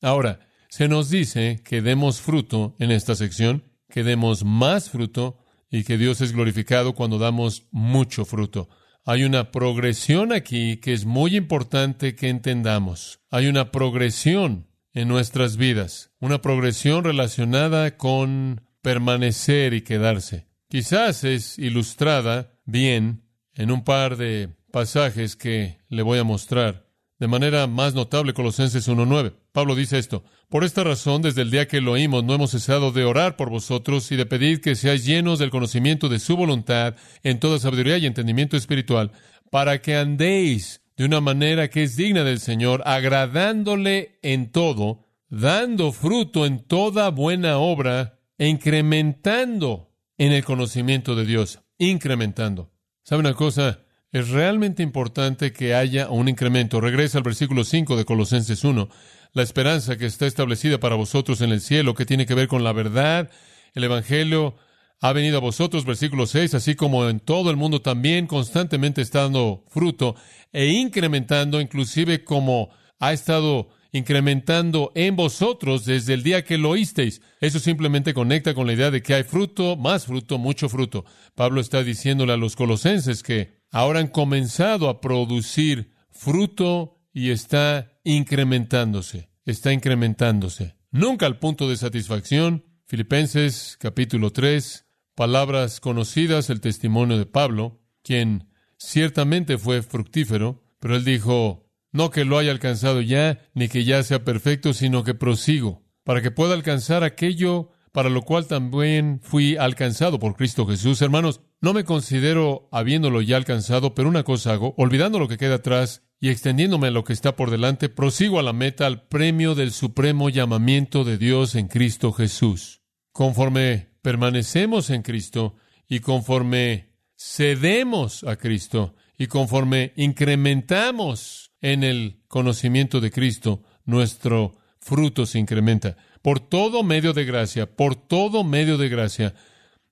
Ahora, 0.00 0.47
se 0.68 0.88
nos 0.88 1.10
dice 1.10 1.62
que 1.64 1.82
demos 1.82 2.20
fruto 2.20 2.76
en 2.78 2.90
esta 2.90 3.14
sección, 3.14 3.64
que 3.88 4.04
demos 4.04 4.44
más 4.44 4.90
fruto 4.90 5.38
y 5.70 5.84
que 5.84 5.98
Dios 5.98 6.20
es 6.20 6.32
glorificado 6.32 6.94
cuando 6.94 7.18
damos 7.18 7.66
mucho 7.70 8.24
fruto. 8.24 8.68
Hay 9.04 9.24
una 9.24 9.50
progresión 9.50 10.32
aquí 10.32 10.76
que 10.76 10.92
es 10.92 11.06
muy 11.06 11.36
importante 11.36 12.14
que 12.14 12.28
entendamos. 12.28 13.20
Hay 13.30 13.46
una 13.46 13.70
progresión 13.70 14.66
en 14.92 15.08
nuestras 15.08 15.56
vidas, 15.56 16.10
una 16.20 16.42
progresión 16.42 17.04
relacionada 17.04 17.96
con 17.96 18.62
permanecer 18.82 19.72
y 19.72 19.82
quedarse. 19.82 20.46
Quizás 20.68 21.24
es 21.24 21.58
ilustrada 21.58 22.52
bien 22.66 23.22
en 23.54 23.70
un 23.70 23.84
par 23.84 24.16
de 24.16 24.50
pasajes 24.70 25.36
que 25.36 25.78
le 25.88 26.02
voy 26.02 26.18
a 26.18 26.24
mostrar. 26.24 26.87
De 27.18 27.26
manera 27.26 27.66
más 27.66 27.94
notable, 27.94 28.32
Colosenses 28.32 28.88
1.9. 28.88 29.34
Pablo 29.50 29.74
dice 29.74 29.98
esto, 29.98 30.22
por 30.48 30.62
esta 30.62 30.84
razón, 30.84 31.20
desde 31.20 31.42
el 31.42 31.50
día 31.50 31.66
que 31.66 31.80
lo 31.80 31.92
oímos, 31.92 32.22
no 32.22 32.34
hemos 32.34 32.52
cesado 32.52 32.92
de 32.92 33.04
orar 33.04 33.34
por 33.34 33.50
vosotros 33.50 34.12
y 34.12 34.16
de 34.16 34.24
pedir 34.24 34.60
que 34.60 34.76
seáis 34.76 35.04
llenos 35.04 35.40
del 35.40 35.50
conocimiento 35.50 36.08
de 36.08 36.20
su 36.20 36.36
voluntad 36.36 36.94
en 37.24 37.40
toda 37.40 37.58
sabiduría 37.58 37.98
y 37.98 38.06
entendimiento 38.06 38.56
espiritual, 38.56 39.10
para 39.50 39.82
que 39.82 39.96
andéis 39.96 40.80
de 40.96 41.06
una 41.06 41.20
manera 41.20 41.68
que 41.70 41.82
es 41.82 41.96
digna 41.96 42.22
del 42.22 42.38
Señor, 42.38 42.82
agradándole 42.86 44.20
en 44.22 44.52
todo, 44.52 45.06
dando 45.28 45.90
fruto 45.90 46.46
en 46.46 46.60
toda 46.60 47.10
buena 47.10 47.58
obra 47.58 48.20
e 48.38 48.46
incrementando 48.46 49.92
en 50.18 50.30
el 50.32 50.44
conocimiento 50.44 51.16
de 51.16 51.24
Dios, 51.24 51.60
incrementando. 51.78 52.72
¿Sabe 53.02 53.20
una 53.20 53.34
cosa? 53.34 53.80
Es 54.10 54.30
realmente 54.30 54.82
importante 54.82 55.52
que 55.52 55.74
haya 55.74 56.08
un 56.08 56.28
incremento. 56.28 56.80
Regresa 56.80 57.18
al 57.18 57.24
versículo 57.24 57.62
5 57.62 57.94
de 57.94 58.06
Colosenses 58.06 58.64
1 58.64 58.88
la 59.34 59.42
esperanza 59.42 59.98
que 59.98 60.06
está 60.06 60.26
establecida 60.26 60.80
para 60.80 60.96
vosotros 60.96 61.42
en 61.42 61.50
el 61.50 61.60
cielo, 61.60 61.94
que 61.94 62.06
tiene 62.06 62.24
que 62.24 62.34
ver 62.34 62.48
con 62.48 62.64
la 62.64 62.72
verdad. 62.72 63.30
El 63.74 63.84
Evangelio 63.84 64.56
ha 65.00 65.12
venido 65.12 65.36
a 65.36 65.42
vosotros, 65.42 65.84
versículo 65.84 66.26
6, 66.26 66.54
así 66.54 66.74
como 66.74 67.06
en 67.06 67.20
todo 67.20 67.50
el 67.50 67.56
mundo 67.56 67.82
también 67.82 68.26
constantemente 68.26 69.02
está 69.02 69.22
dando 69.22 69.64
fruto 69.68 70.16
e 70.52 70.68
incrementando, 70.68 71.60
inclusive 71.60 72.24
como 72.24 72.70
ha 72.98 73.12
estado 73.12 73.68
incrementando 73.92 74.90
en 74.94 75.16
vosotros 75.16 75.84
desde 75.84 76.14
el 76.14 76.22
día 76.22 76.44
que 76.44 76.56
lo 76.56 76.70
oísteis. 76.70 77.20
Eso 77.40 77.58
simplemente 77.58 78.14
conecta 78.14 78.54
con 78.54 78.66
la 78.66 78.72
idea 78.72 78.90
de 78.90 79.02
que 79.02 79.12
hay 79.12 79.22
fruto, 79.22 79.76
más 79.76 80.06
fruto, 80.06 80.38
mucho 80.38 80.70
fruto. 80.70 81.04
Pablo 81.34 81.60
está 81.60 81.82
diciéndole 81.82 82.32
a 82.32 82.38
los 82.38 82.56
colosenses 82.56 83.22
que 83.22 83.57
ahora 83.70 84.00
han 84.00 84.08
comenzado 84.08 84.88
a 84.88 85.00
producir 85.00 85.92
fruto 86.10 87.00
y 87.12 87.30
está 87.30 87.92
incrementándose, 88.04 89.30
está 89.44 89.72
incrementándose. 89.72 90.76
Nunca 90.90 91.26
al 91.26 91.38
punto 91.38 91.68
de 91.68 91.76
satisfacción. 91.76 92.64
Filipenses 92.86 93.76
capítulo 93.78 94.30
3, 94.32 94.86
palabras 95.14 95.80
conocidas, 95.80 96.48
el 96.48 96.60
testimonio 96.60 97.18
de 97.18 97.26
Pablo, 97.26 97.82
quien 98.02 98.48
ciertamente 98.78 99.58
fue 99.58 99.82
fructífero, 99.82 100.62
pero 100.80 100.96
él 100.96 101.04
dijo, 101.04 101.68
no 101.92 102.10
que 102.10 102.24
lo 102.24 102.38
haya 102.38 102.50
alcanzado 102.50 103.02
ya, 103.02 103.40
ni 103.52 103.68
que 103.68 103.84
ya 103.84 104.02
sea 104.02 104.24
perfecto, 104.24 104.72
sino 104.72 105.04
que 105.04 105.14
prosigo, 105.14 105.82
para 106.04 106.22
que 106.22 106.30
pueda 106.30 106.54
alcanzar 106.54 107.04
aquello 107.04 107.70
para 107.98 108.10
lo 108.10 108.22
cual 108.22 108.46
también 108.46 109.18
fui 109.24 109.56
alcanzado 109.56 110.20
por 110.20 110.36
Cristo 110.36 110.64
Jesús. 110.68 111.02
Hermanos, 111.02 111.40
no 111.60 111.72
me 111.72 111.82
considero 111.82 112.68
habiéndolo 112.70 113.22
ya 113.22 113.36
alcanzado, 113.36 113.92
pero 113.96 114.08
una 114.08 114.22
cosa 114.22 114.52
hago, 114.52 114.72
olvidando 114.76 115.18
lo 115.18 115.26
que 115.26 115.36
queda 115.36 115.56
atrás 115.56 116.04
y 116.20 116.28
extendiéndome 116.28 116.86
a 116.86 116.90
lo 116.92 117.02
que 117.02 117.12
está 117.12 117.34
por 117.34 117.50
delante, 117.50 117.88
prosigo 117.88 118.38
a 118.38 118.44
la 118.44 118.52
meta, 118.52 118.86
al 118.86 119.08
premio 119.08 119.56
del 119.56 119.72
supremo 119.72 120.28
llamamiento 120.30 121.02
de 121.02 121.18
Dios 121.18 121.56
en 121.56 121.66
Cristo 121.66 122.12
Jesús. 122.12 122.82
Conforme 123.10 123.88
permanecemos 124.00 124.90
en 124.90 125.02
Cristo 125.02 125.56
y 125.88 125.98
conforme 125.98 126.94
cedemos 127.16 128.22
a 128.22 128.36
Cristo 128.36 128.94
y 129.18 129.26
conforme 129.26 129.92
incrementamos 129.96 131.50
en 131.60 131.82
el 131.82 132.22
conocimiento 132.28 133.00
de 133.00 133.10
Cristo, 133.10 133.64
nuestro 133.86 134.54
fruto 134.78 135.26
se 135.26 135.40
incrementa. 135.40 135.96
Por 136.22 136.40
todo 136.40 136.82
medio 136.82 137.12
de 137.12 137.24
gracia, 137.24 137.74
por 137.74 137.94
todo 137.94 138.44
medio 138.44 138.78
de 138.78 138.88
gracia, 138.88 139.34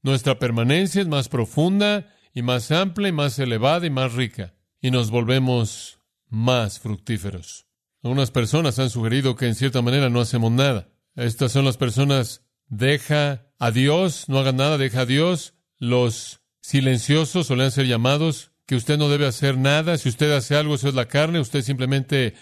nuestra 0.03 0.39
permanencia 0.39 1.01
es 1.01 1.09
más 1.09 1.29
profunda 1.29 2.13
y 2.33 2.43
más 2.43 2.71
amplia 2.71 3.09
y 3.09 3.13
más 3.13 3.39
elevada 3.39 3.87
y 3.87 3.91
más 3.91 4.13
rica. 4.13 4.55
Y 4.81 4.91
nos 4.91 5.11
volvemos 5.11 5.99
más 6.29 6.81
fructíferos. 6.81 7.67
Algunas 8.03 8.31
personas 8.31 8.79
han 8.79 8.91
sugerido 8.91 9.37
que 9.37 9.47
en 9.47 9.55
cierta 9.55 9.83
manera 9.83 10.11
no 10.11 10.21
hacemos 10.21 10.53
nada. 10.53 10.89
Estas 11.17 11.53
son 11.53 11.65
las 11.65 11.77
personas, 11.77 12.43
deja 12.69 13.47
a 13.59 13.71
Dios, 13.71 14.29
no 14.29 14.39
haga 14.39 14.53
nada, 14.53 14.79
deja 14.79 15.01
a 15.01 15.07
Dios. 15.07 15.55
Los 15.79 16.41
silenciosos 16.61 17.47
suelen 17.47 17.71
ser 17.71 17.87
llamados, 17.87 18.53
que 18.67 18.77
usted 18.77 18.99
no 18.99 19.09
debe 19.09 19.27
hacer 19.27 19.57
nada. 19.57 19.97
Si 19.99 20.09
usted 20.09 20.31
hace 20.33 20.57
algo, 20.57 20.75
eso 20.75 20.89
es 20.89 20.95
la 20.95 21.09
carne. 21.09 21.41
Usted 21.41 21.63
simplemente 21.63 22.35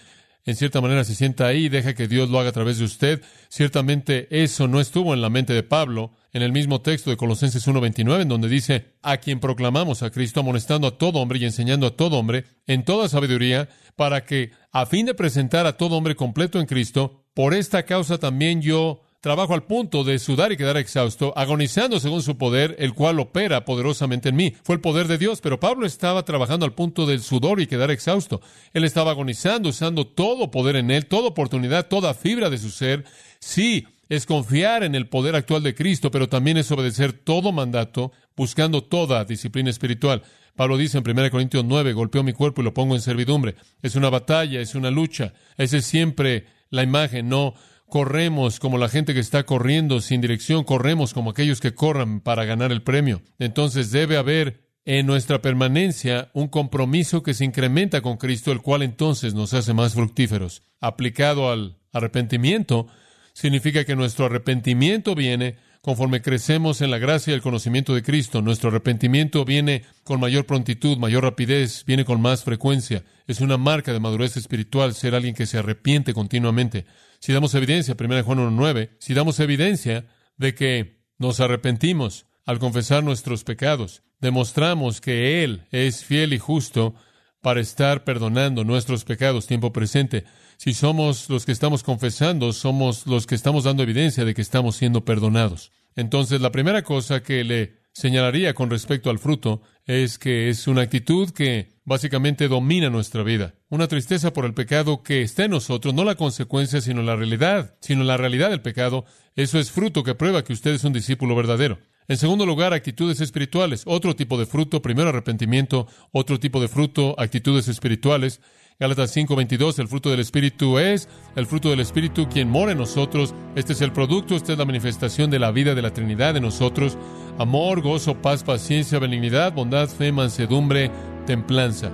en 0.45 0.55
cierta 0.55 0.79
manera 0.79 1.03
se 1.03 1.15
sienta 1.15 1.47
ahí 1.47 1.65
y 1.65 1.69
deja 1.69 1.95
que 1.95 2.07
Dios 2.07 2.29
lo 2.29 2.39
haga 2.39 2.49
a 2.49 2.53
través 2.53 2.77
de 2.77 2.85
usted. 2.85 3.21
Ciertamente 3.49 4.27
eso 4.29 4.67
no 4.67 4.79
estuvo 4.79 5.13
en 5.13 5.21
la 5.21 5.29
mente 5.29 5.53
de 5.53 5.63
Pablo 5.63 6.11
en 6.33 6.43
el 6.43 6.51
mismo 6.51 6.81
texto 6.81 7.09
de 7.09 7.17
Colosenses 7.17 7.67
1.29, 7.67 8.21
en 8.21 8.27
donde 8.27 8.49
dice, 8.49 8.93
a 9.01 9.17
quien 9.17 9.39
proclamamos 9.39 10.03
a 10.03 10.11
Cristo, 10.11 10.41
amonestando 10.41 10.87
a 10.87 10.97
todo 10.97 11.19
hombre 11.19 11.39
y 11.39 11.45
enseñando 11.45 11.87
a 11.87 11.95
todo 11.95 12.17
hombre 12.17 12.43
en 12.67 12.83
toda 12.83 13.09
sabiduría, 13.09 13.69
para 13.95 14.25
que, 14.25 14.51
a 14.71 14.85
fin 14.85 15.05
de 15.05 15.13
presentar 15.13 15.65
a 15.65 15.77
todo 15.77 15.95
hombre 15.95 16.15
completo 16.15 16.59
en 16.59 16.65
Cristo, 16.67 17.23
por 17.33 17.53
esta 17.53 17.83
causa 17.83 18.17
también 18.17 18.61
yo 18.61 19.04
trabajo 19.25 19.55
al 19.55 19.63
punto 19.63 20.03
de 20.03 20.19
sudar 20.19 20.51
y 20.51 20.55
quedar 20.55 20.77
exhausto, 20.77 21.33
agonizando 21.35 21.99
según 21.99 22.21
su 22.21 22.37
poder, 22.37 22.75
el 22.77 22.93
cual 22.93 23.19
opera 23.19 23.65
poderosamente 23.65 24.29
en 24.29 24.35
mí. 24.35 24.53
Fue 24.61 24.75
el 24.75 24.81
poder 24.81 25.07
de 25.07 25.17
Dios, 25.17 25.41
pero 25.41 25.59
Pablo 25.59 25.87
estaba 25.87 26.23
trabajando 26.23 26.63
al 26.63 26.73
punto 26.73 27.07
del 27.07 27.23
sudor 27.23 27.59
y 27.59 27.65
quedar 27.65 27.89
exhausto. 27.89 28.39
Él 28.71 28.83
estaba 28.83 29.09
agonizando, 29.09 29.69
usando 29.69 30.05
todo 30.05 30.51
poder 30.51 30.75
en 30.75 30.91
él, 30.91 31.07
toda 31.07 31.29
oportunidad, 31.29 31.87
toda 31.87 32.13
fibra 32.13 32.51
de 32.51 32.59
su 32.59 32.69
ser. 32.69 33.03
Sí, 33.39 33.87
es 34.09 34.27
confiar 34.27 34.83
en 34.83 34.93
el 34.93 35.07
poder 35.07 35.35
actual 35.35 35.63
de 35.63 35.73
Cristo, 35.73 36.11
pero 36.11 36.29
también 36.29 36.57
es 36.57 36.71
obedecer 36.71 37.11
todo 37.11 37.51
mandato, 37.51 38.11
buscando 38.37 38.83
toda 38.83 39.25
disciplina 39.25 39.71
espiritual. 39.71 40.21
Pablo 40.55 40.77
dice 40.77 40.99
en 40.99 41.09
1 41.09 41.31
Corintios 41.31 41.65
9, 41.65 41.93
golpeo 41.93 42.21
mi 42.21 42.33
cuerpo 42.33 42.61
y 42.61 42.65
lo 42.65 42.75
pongo 42.75 42.93
en 42.93 43.01
servidumbre. 43.01 43.55
Es 43.81 43.95
una 43.95 44.11
batalla, 44.11 44.61
es 44.61 44.75
una 44.75 44.91
lucha. 44.91 45.33
Esa 45.57 45.77
es 45.77 45.85
siempre 45.87 46.45
la 46.69 46.83
imagen, 46.83 47.27
no 47.27 47.55
corremos 47.95 48.59
como 48.59 48.77
la 48.77 48.89
gente 48.89 49.13
que 49.13 49.21
está 49.21 49.45
corriendo 49.45 50.01
sin 50.01 50.19
dirección, 50.19 50.65
corremos 50.65 51.13
como 51.13 51.29
aquellos 51.29 51.61
que 51.61 51.73
corran 51.73 52.19
para 52.19 52.43
ganar 52.43 52.73
el 52.73 52.81
premio. 52.81 53.21
Entonces 53.39 53.89
debe 53.89 54.17
haber 54.17 54.65
en 54.83 55.05
nuestra 55.05 55.41
permanencia 55.41 56.29
un 56.33 56.49
compromiso 56.49 57.23
que 57.23 57.33
se 57.33 57.45
incrementa 57.45 58.01
con 58.01 58.17
Cristo, 58.17 58.51
el 58.51 58.59
cual 58.59 58.81
entonces 58.81 59.33
nos 59.33 59.53
hace 59.53 59.73
más 59.73 59.93
fructíferos. 59.93 60.61
Aplicado 60.81 61.49
al 61.49 61.77
arrepentimiento, 61.93 62.87
significa 63.31 63.85
que 63.85 63.95
nuestro 63.95 64.25
arrepentimiento 64.25 65.15
viene 65.15 65.55
conforme 65.79 66.21
crecemos 66.21 66.81
en 66.81 66.91
la 66.91 66.97
gracia 66.97 67.31
y 67.31 67.35
el 67.35 67.41
conocimiento 67.41 67.95
de 67.95 68.03
Cristo. 68.03 68.41
Nuestro 68.41 68.71
arrepentimiento 68.71 69.45
viene 69.45 69.83
con 70.03 70.19
mayor 70.19 70.45
prontitud, 70.45 70.97
mayor 70.97 71.23
rapidez, 71.23 71.85
viene 71.85 72.03
con 72.03 72.19
más 72.19 72.43
frecuencia. 72.43 73.05
Es 73.25 73.39
una 73.39 73.55
marca 73.55 73.93
de 73.93 74.01
madurez 74.01 74.35
espiritual 74.35 74.93
ser 74.95 75.15
alguien 75.15 75.33
que 75.33 75.45
se 75.45 75.59
arrepiente 75.59 76.13
continuamente 76.13 76.85
si 77.25 77.33
damos 77.33 77.55
evidencia, 77.55 77.95
1 77.99 78.23
Juan 78.23 78.37
1.9, 78.37 78.91
si 78.99 79.15
damos 79.15 79.39
evidencia 79.39 80.05
de 80.37 80.53
que 80.53 81.01
nos 81.17 81.39
arrepentimos 81.39 82.27
al 82.45 82.59
confesar 82.59 83.03
nuestros 83.03 83.43
pecados 83.43 84.03
demostramos 84.19 85.01
que 85.01 85.43
Él 85.43 85.65
es 85.71 86.05
fiel 86.05 86.33
y 86.33 86.37
justo 86.37 86.93
para 87.41 87.61
estar 87.61 88.03
perdonando 88.03 88.63
nuestros 88.63 89.05
pecados 89.05 89.47
tiempo 89.47 89.73
presente. 89.73 90.25
Si 90.57 90.75
somos 90.75 91.27
los 91.27 91.47
que 91.47 91.51
estamos 91.51 91.81
confesando, 91.81 92.53
somos 92.53 93.07
los 93.07 93.25
que 93.25 93.33
estamos 93.33 93.63
dando 93.63 93.81
evidencia 93.81 94.23
de 94.23 94.35
que 94.35 94.43
estamos 94.43 94.75
siendo 94.75 95.03
perdonados. 95.03 95.71
Entonces, 95.95 96.41
la 96.41 96.51
primera 96.51 96.83
cosa 96.83 97.23
que 97.23 97.43
le 97.43 97.84
señalaría 97.95 98.53
con 98.53 98.69
respecto 98.69 99.09
al 99.09 99.19
fruto 99.19 99.61
es 99.85 100.19
que 100.19 100.49
es 100.49 100.67
una 100.67 100.81
actitud 100.81 101.29
que 101.31 101.79
básicamente 101.85 102.47
domina 102.47 102.89
nuestra 102.89 103.23
vida. 103.23 103.55
Una 103.69 103.87
tristeza 103.87 104.33
por 104.33 104.45
el 104.45 104.53
pecado 104.53 105.01
que 105.01 105.21
está 105.21 105.45
en 105.45 105.51
nosotros, 105.51 105.93
no 105.93 106.03
la 106.03 106.15
consecuencia, 106.15 106.81
sino 106.81 107.01
la 107.01 107.15
realidad, 107.15 107.75
sino 107.79 108.03
la 108.03 108.17
realidad 108.17 108.49
del 108.49 108.61
pecado. 108.61 109.05
Eso 109.35 109.59
es 109.59 109.71
fruto 109.71 110.03
que 110.03 110.13
prueba 110.13 110.43
que 110.43 110.53
usted 110.53 110.73
es 110.73 110.83
un 110.83 110.93
discípulo 110.93 111.35
verdadero. 111.35 111.79
En 112.07 112.17
segundo 112.17 112.45
lugar, 112.45 112.73
actitudes 112.73 113.21
espirituales. 113.21 113.83
Otro 113.85 114.15
tipo 114.15 114.37
de 114.37 114.45
fruto, 114.45 114.81
primero 114.81 115.09
arrepentimiento, 115.09 115.87
otro 116.11 116.39
tipo 116.39 116.61
de 116.61 116.67
fruto, 116.67 117.15
actitudes 117.17 117.67
espirituales. 117.67 118.41
Gálatas 118.77 119.15
5:22, 119.15 119.79
el 119.79 119.87
fruto 119.87 120.11
del 120.11 120.19
Espíritu 120.19 120.77
es 120.79 121.07
el 121.37 121.45
fruto 121.45 121.69
del 121.69 121.79
Espíritu 121.79 122.27
quien 122.27 122.49
mora 122.49 122.73
en 122.73 122.77
nosotros. 122.77 123.33
Este 123.55 123.71
es 123.71 123.79
el 123.79 123.93
producto, 123.93 124.35
esta 124.35 124.51
es 124.51 124.59
la 124.59 124.65
manifestación 124.65 125.31
de 125.31 125.39
la 125.39 125.51
vida 125.51 125.75
de 125.75 125.81
la 125.81 125.93
Trinidad 125.93 126.35
en 126.35 126.43
nosotros. 126.43 126.97
Amor, 127.37 127.81
gozo, 127.81 128.15
paz, 128.15 128.43
paciencia, 128.43 128.97
benignidad, 128.97 129.53
bondad, 129.53 129.89
fe, 129.89 130.11
mansedumbre, 130.11 130.89
templanza. 131.25 131.91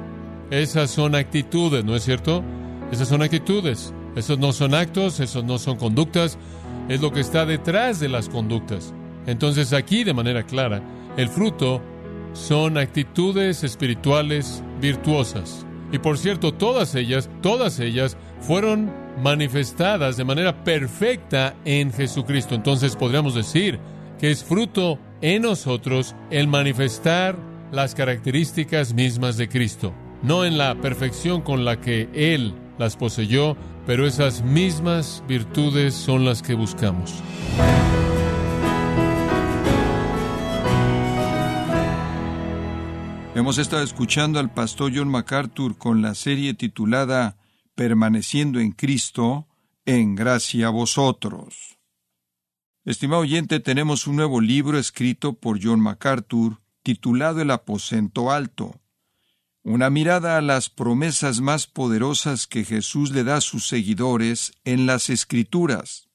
Esas 0.51 0.91
son 0.91 1.15
actitudes, 1.15 1.83
¿no 1.83 1.95
es 1.95 2.03
cierto? 2.03 2.43
Esas 2.91 3.07
son 3.07 3.23
actitudes. 3.23 3.93
Esos 4.15 4.37
no 4.37 4.53
son 4.53 4.75
actos, 4.75 5.19
esos 5.19 5.43
no 5.43 5.57
son 5.57 5.77
conductas. 5.77 6.37
Es 6.89 7.01
lo 7.01 7.11
que 7.11 7.21
está 7.21 7.45
detrás 7.45 7.99
de 7.99 8.09
las 8.09 8.29
conductas. 8.29 8.93
Entonces 9.25 9.73
aquí 9.73 10.03
de 10.03 10.13
manera 10.13 10.43
clara, 10.43 10.81
el 11.17 11.29
fruto 11.29 11.81
son 12.33 12.77
actitudes 12.77 13.63
espirituales 13.63 14.63
virtuosas. 14.79 15.65
Y 15.91 15.97
por 15.97 16.17
cierto, 16.17 16.53
todas 16.53 16.93
ellas, 16.95 17.29
todas 17.41 17.79
ellas 17.79 18.15
fueron 18.41 18.91
manifestadas 19.21 20.17
de 20.17 20.23
manera 20.23 20.63
perfecta 20.63 21.55
en 21.65 21.91
Jesucristo. 21.91 22.55
Entonces 22.55 22.95
podríamos 22.95 23.35
decir 23.35 23.79
que 24.21 24.29
es 24.29 24.43
fruto 24.43 24.99
en 25.21 25.41
nosotros 25.41 26.15
el 26.29 26.47
manifestar 26.47 27.35
las 27.71 27.95
características 27.95 28.93
mismas 28.93 29.35
de 29.35 29.49
Cristo. 29.49 29.95
No 30.21 30.45
en 30.45 30.59
la 30.59 30.79
perfección 30.79 31.41
con 31.41 31.65
la 31.65 31.81
que 31.81 32.07
Él 32.13 32.53
las 32.77 32.95
poseyó, 32.97 33.57
pero 33.87 34.05
esas 34.05 34.43
mismas 34.43 35.23
virtudes 35.27 35.95
son 35.95 36.23
las 36.23 36.43
que 36.43 36.53
buscamos. 36.53 37.15
Hemos 43.33 43.57
estado 43.57 43.81
escuchando 43.81 44.39
al 44.39 44.53
pastor 44.53 44.91
John 44.95 45.09
MacArthur 45.09 45.79
con 45.79 46.03
la 46.03 46.13
serie 46.13 46.53
titulada 46.53 47.37
Permaneciendo 47.73 48.59
en 48.59 48.71
Cristo, 48.73 49.47
en 49.87 50.13
gracia 50.13 50.67
a 50.67 50.69
vosotros. 50.69 51.80
Estimado 52.83 53.21
oyente, 53.21 53.59
tenemos 53.59 54.07
un 54.07 54.15
nuevo 54.15 54.41
libro 54.41 54.79
escrito 54.79 55.33
por 55.33 55.59
John 55.61 55.79
MacArthur 55.81 56.61
titulado 56.81 57.39
El 57.39 57.51
aposento 57.51 58.31
alto. 58.31 58.81
Una 59.61 59.91
mirada 59.91 60.35
a 60.35 60.41
las 60.41 60.71
promesas 60.71 61.41
más 61.41 61.67
poderosas 61.67 62.47
que 62.47 62.65
Jesús 62.65 63.11
le 63.11 63.23
da 63.23 63.35
a 63.37 63.41
sus 63.41 63.67
seguidores 63.67 64.53
en 64.65 64.87
las 64.87 65.11
Escrituras. 65.11 66.09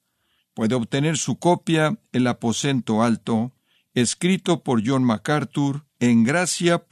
Puede 0.53 0.75
obtener 0.75 1.17
su 1.17 1.39
copia 1.39 1.97
El 2.11 2.27
aposento 2.27 3.01
alto, 3.01 3.53
escrito 3.93 4.61
por 4.61 4.85
John 4.85 5.05
MacArthur 5.05 5.85
en 5.99 6.25
gracia.org 6.25 6.85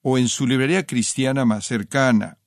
o 0.00 0.16
en 0.16 0.28
su 0.28 0.46
librería 0.46 0.86
cristiana 0.86 1.44
más 1.44 1.66
cercana. 1.66 2.37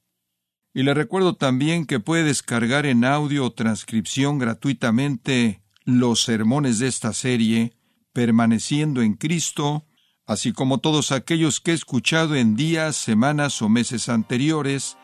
Y 0.73 0.83
le 0.83 0.93
recuerdo 0.93 1.35
también 1.35 1.85
que 1.85 1.99
puede 1.99 2.23
descargar 2.23 2.85
en 2.85 3.03
audio 3.03 3.45
o 3.45 3.51
transcripción 3.51 4.39
gratuitamente 4.39 5.61
los 5.83 6.23
sermones 6.23 6.79
de 6.79 6.87
esta 6.87 7.11
serie, 7.11 7.73
permaneciendo 8.13 9.01
en 9.01 9.15
Cristo, 9.15 9.85
así 10.25 10.53
como 10.53 10.77
todos 10.77 11.11
aquellos 11.11 11.59
que 11.59 11.71
he 11.71 11.73
escuchado 11.73 12.35
en 12.35 12.55
días, 12.55 12.95
semanas 12.95 13.61
o 13.61 13.67
meses 13.67 14.07
anteriores, 14.07 14.97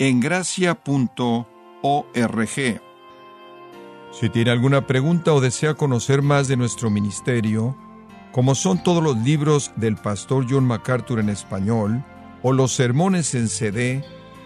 en 0.00 0.18
gracia.org. 0.18 1.46
Si 4.12 4.28
tiene 4.28 4.50
alguna 4.50 4.86
pregunta 4.86 5.32
o 5.32 5.40
desea 5.40 5.74
conocer 5.74 6.20
más 6.20 6.48
de 6.48 6.56
nuestro 6.56 6.90
ministerio, 6.90 7.76
como 8.32 8.54
son 8.54 8.82
todos 8.82 9.02
los 9.02 9.16
libros 9.18 9.70
del 9.76 9.96
pastor 9.96 10.46
John 10.48 10.66
MacArthur 10.66 11.20
en 11.20 11.28
español, 11.28 12.04
o 12.42 12.52
los 12.52 12.72
sermones 12.72 13.34
en 13.34 13.48
CD 13.48 14.04